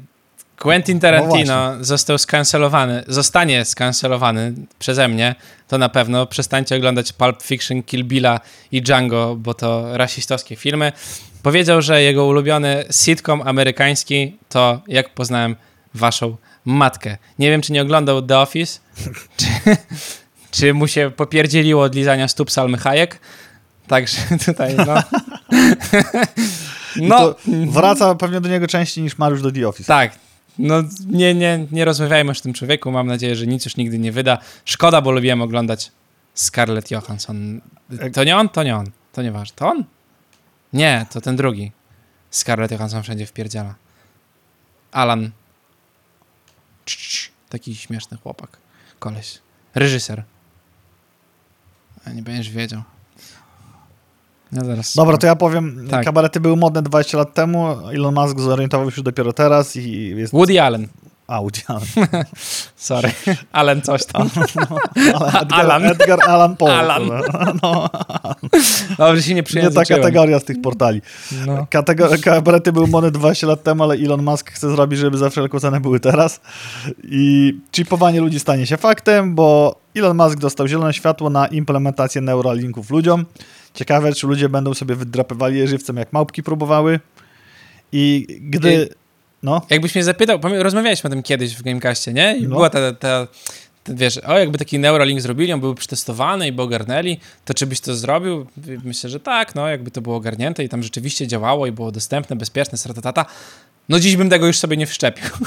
[0.61, 5.35] Quentin Tarantino został skancelowany, zostanie skancelowany przeze mnie,
[5.67, 6.25] to na pewno.
[6.25, 8.39] Przestańcie oglądać Pulp Fiction, Kill Billa
[8.71, 10.91] i Django, bo to rasistowskie filmy.
[11.43, 15.55] Powiedział, że jego ulubiony sitcom amerykański to Jak poznałem
[15.93, 17.17] waszą matkę.
[17.39, 18.79] Nie wiem, czy nie oglądał The Office,
[19.37, 19.47] czy,
[20.51, 23.19] czy mu się popierdzieliło od lizania stóp Salmy Hayek.
[23.87, 24.85] Także tutaj, no...
[26.95, 27.35] no.
[27.47, 29.87] no, wraca pewnie do niego częściej niż Mariusz do The Office.
[29.87, 30.30] tak.
[30.61, 32.91] No nie, nie, nie rozmawiajmy o tym człowieku.
[32.91, 34.37] Mam nadzieję, że nic już nigdy nie wyda.
[34.65, 35.91] Szkoda, bo lubiłem oglądać
[36.33, 37.61] Scarlett Johansson.
[38.13, 38.49] To nie on?
[38.49, 38.91] To nie on.
[39.11, 39.55] To nieważne.
[39.55, 39.83] To on?
[40.73, 41.71] Nie, to ten drugi.
[42.31, 43.75] Scarlett Johansson wszędzie wpierdziela.
[44.91, 45.31] Alan.
[47.49, 48.57] Taki śmieszny chłopak.
[48.99, 49.39] Koleś.
[49.75, 50.23] Reżyser.
[52.05, 52.83] A nie będziesz wiedział.
[54.53, 54.95] Ja zaraz...
[54.95, 56.05] Dobra, to ja powiem, Tak.
[56.05, 60.33] kabarety były modne 20 lat temu, Elon Musk zorientował się dopiero teraz i jest...
[60.33, 60.87] Woody Allen.
[61.31, 62.07] A, Woody Allen.
[62.75, 63.11] Sorry.
[63.51, 64.29] Allen coś tam.
[65.19, 65.85] Ale Edgar, Alan.
[65.85, 66.75] Edgar Allan Poe.
[66.75, 67.09] Alan.
[67.63, 67.89] No,
[68.97, 70.01] Dobrze się nie nie ta przyjęzyczyłem.
[70.01, 71.01] kategoria z tych portali.
[71.47, 71.67] No.
[71.69, 75.59] Kategor- kabarety były modne 20 lat temu, ale Elon Musk chce zrobić, żeby za wszelką
[75.59, 76.41] cenę były teraz.
[77.03, 82.89] I chipowanie ludzi stanie się faktem, bo Elon Musk dostał zielone światło na implementację neuralinków
[82.89, 83.25] ludziom.
[83.73, 86.99] Ciekawe, czy ludzie będą sobie wydrapywali je żywcem, jak małpki próbowały.
[87.91, 88.73] I gdy...
[88.91, 89.00] I-
[89.43, 92.37] No, Jakbyś mnie zapytał, rozmawialiśmy o tym kiedyś w Gamecastie, nie?
[92.37, 92.49] I No.
[92.49, 93.27] była ta, ta,
[93.83, 97.67] ta, wiesz, o jakby taki Neuralink zrobili, on był przetestowany i by ogarnęli, to czy
[97.67, 98.45] byś to zrobił?
[98.83, 102.35] Myślę, że tak, no jakby to było ogarnięte i tam rzeczywiście działało i było dostępne,
[102.35, 103.25] bezpieczne, stratatata.
[103.89, 105.25] No dziś bym tego już sobie nie wszczepił.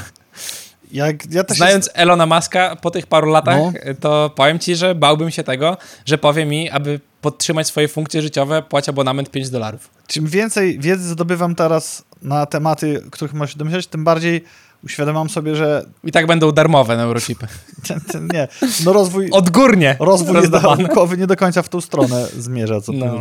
[0.93, 1.45] jak ja.
[1.49, 3.73] Znając Elona Muska po tych paru latach, No.
[4.01, 5.77] to powiem ci, że bałbym się tego,
[6.07, 9.91] że powie mi, aby podtrzymać swoje funkcje życiowe, płać abonament 5 dolarów.
[10.07, 14.45] Czym więcej wiedzy zdobywam teraz na tematy, których możesz się domyśleć, tym bardziej
[14.85, 17.47] uświadamiam sobie, że I tak będą darmowe neurochipy.
[18.33, 18.49] nie,
[18.85, 19.97] no rozwój, Odgórnie.
[20.01, 23.21] rozwój naukowy nie do końca w tą stronę zmierza, co No,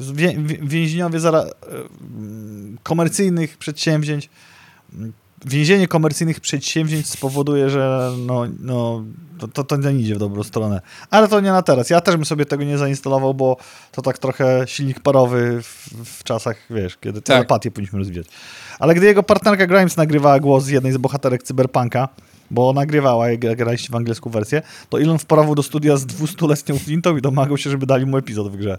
[0.00, 1.44] wię- więźniowie zara,
[2.00, 4.28] mm, komercyjnych przedsięwzięć,
[4.94, 5.12] mm,
[5.46, 9.04] więzienie komercyjnych przedsięwzięć spowoduje, że no, no,
[9.38, 10.80] to, to, to nie idzie w dobrą stronę.
[11.10, 11.90] Ale to nie na teraz.
[11.90, 13.56] Ja też bym sobie tego nie zainstalował, bo
[13.92, 17.26] to tak trochę silnik parowy w, w czasach, wiesz, kiedy Tak.
[17.26, 18.26] telepatię powinniśmy rozwijać.
[18.78, 22.08] Ale gdy jego partnerka Grimes nagrywała głos jednej z bohaterek Cyberpunka,
[22.50, 27.16] bo nagrywała, jak graliście w angielską wersję, to Elon wparował do studia z 200-letnią flintą
[27.16, 28.78] i domagał się, żeby dali mu epizod w grze.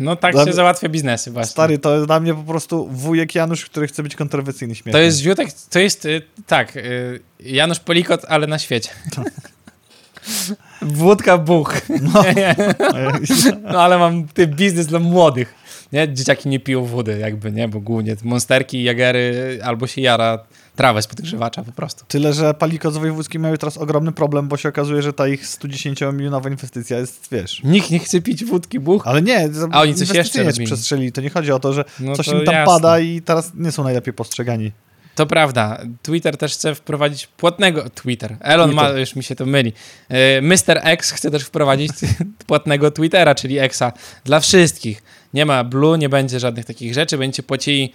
[0.00, 1.50] No tak Dla- się załatwia biznesy właśnie.
[1.50, 4.92] Stary, to jest dla mnie po prostu wujek Janusz, który chce być kontrowersyjny śmieszny.
[4.92, 8.90] To jest Ziutek, to jest, y, tak, y, Janusz Polikot, ale na świecie.
[10.82, 11.74] Wódka buch.
[12.02, 12.24] No.
[13.72, 15.54] No ale mam ty biznes dla młodych.
[15.92, 16.12] Nie?
[16.12, 17.68] Dzieciaki nie piją wody jakby, nie?
[17.68, 20.38] Bo głównie monsterki, jagery albo się jara
[20.76, 22.04] trawę z podgrzewacza po prostu.
[22.08, 25.44] Tyle, że Palikot z wojewódzkim mają teraz ogromny problem, bo się okazuje, że ta ich
[25.46, 27.60] 110-milionowa inwestycja jest, wiesz...
[27.64, 29.06] Nikt nie chce pić wódki buch.
[29.06, 30.66] Ale nie, A oni coś jeszcze robili.
[30.66, 31.12] przestrzelili.
[31.12, 32.74] To nie chodzi o to, że No coś to im tam jasne.
[32.74, 34.72] pada i teraz nie są najlepiej postrzegani.
[35.14, 35.78] To prawda.
[36.02, 38.36] Twitter też chce wprowadzić płatnego Twitter.
[38.40, 38.92] Elon Twitter.
[38.92, 39.72] ma, już mi się to myli.
[40.08, 40.80] E, Mr.
[40.82, 41.90] X chce też wprowadzić
[42.46, 43.92] płatnego Twittera, czyli Xa
[44.24, 45.02] dla wszystkich.
[45.34, 47.18] Nie ma Blue, nie będzie żadnych takich rzeczy.
[47.18, 47.92] Będziecie płacili,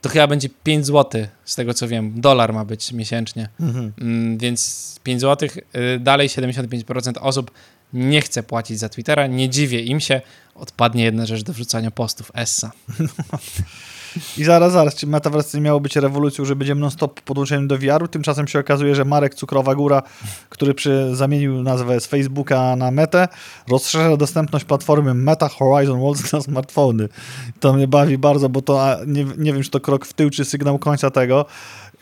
[0.00, 2.20] to chyba będzie 5 zł, z tego co wiem.
[2.20, 3.48] Dolar ma być miesięcznie.
[3.60, 3.92] Mhm.
[4.00, 5.48] Mm, więc 5 zł.
[5.76, 7.50] y, Dalej 75% osób
[7.92, 9.26] nie chce płacić za Twittera.
[9.26, 10.20] Nie dziwię im się.
[10.54, 12.30] Odpadnie jedna rzecz do wrzucania postów.
[12.34, 12.72] Essa.
[14.38, 18.08] I zaraz, zaraz, czy Metaverse nie miało być rewolucją, że będziemy non-stop podłączeni do VR-u?
[18.08, 20.02] Tymczasem się okazuje, że Marek Cukrowa Góra,
[20.48, 23.28] który przy, zamienił nazwę z Facebooka na Metę,
[23.68, 27.08] rozszerza dostępność platformy Meta Horizon Worlds na smartfony.
[27.60, 30.44] To mnie bawi bardzo, bo to nie, nie wiem, czy to krok w tył, czy
[30.44, 31.46] sygnał końca tego,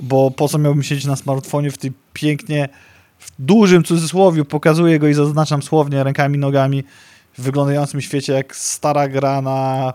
[0.00, 2.68] bo po co miałbym siedzieć na smartfonie w tej pięknie,
[3.18, 6.84] w dużym cudzysłowiu, pokazuję go i zaznaczam słownie rękami, nogami,
[7.38, 9.92] w wyglądającym świecie jak stara gra na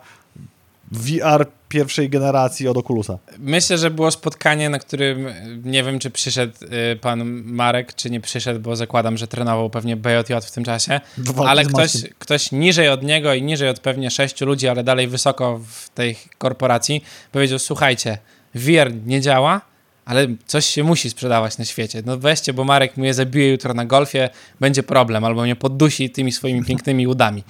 [0.93, 3.17] VR pierwszej generacji od Oculusa.
[3.39, 6.53] Myślę, że było spotkanie, na którym y, nie wiem, czy przyszedł
[6.93, 11.01] y, pan Marek, czy nie przyszedł, bo zakładam, że trenował pewnie BJJ w tym czasie.
[11.17, 15.07] Walki Ale ktoś, ktoś niżej od niego i niżej od pewnie sześciu ludzi, ale dalej
[15.07, 18.17] wysoko w tej korporacji, powiedział: Słuchajcie,
[18.55, 19.61] VR nie działa,
[20.05, 22.03] ale coś się musi sprzedawać na świecie.
[22.05, 24.29] No weźcie, bo Marek mnie zabije jutro na golfie,
[24.59, 27.43] będzie problem, albo mnie poddusi tymi swoimi pięknymi udami.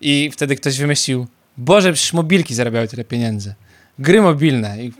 [0.00, 1.26] I wtedy ktoś wymyślił:
[1.58, 3.54] Boże, przecież mobilki zarabiały tyle pieniędzy.
[3.98, 4.84] Gry mobilne.
[4.84, 4.92] I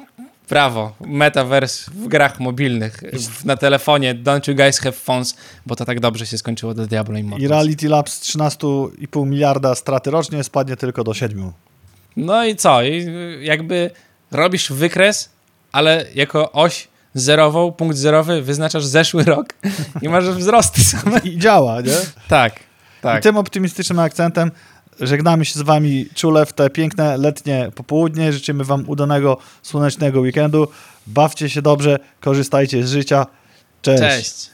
[0.49, 4.15] brawo, metaverse w grach mobilnych, w, na telefonie.
[4.15, 5.37] Don't you guys have phones,
[5.67, 7.51] bo to tak dobrze się skończyło do Diablo I Immortals.
[7.51, 11.53] Reality Labs 13,5 miliarda straty rocznie spadnie tylko do 7.
[12.17, 12.83] No i co?
[12.83, 13.07] I
[13.41, 13.91] jakby
[14.31, 15.29] robisz wykres,
[15.73, 19.47] ale jako oś zerową, punkt zerowy wyznaczasz zeszły rok
[20.03, 21.19] i masz wzrosty same.
[21.19, 21.97] I działa, nie?
[22.29, 23.23] Tak, I tak.
[23.23, 24.51] tym optymistycznym akcentem
[25.01, 28.33] żegnamy się z wami czule w te piękne letnie popołudnie.
[28.33, 30.69] Życzymy wam udanego, słonecznego weekendu.
[31.07, 33.27] Bawcie się dobrze, korzystajcie z życia.
[33.83, 34.01] Cześć.
[34.01, 34.54] Cześć.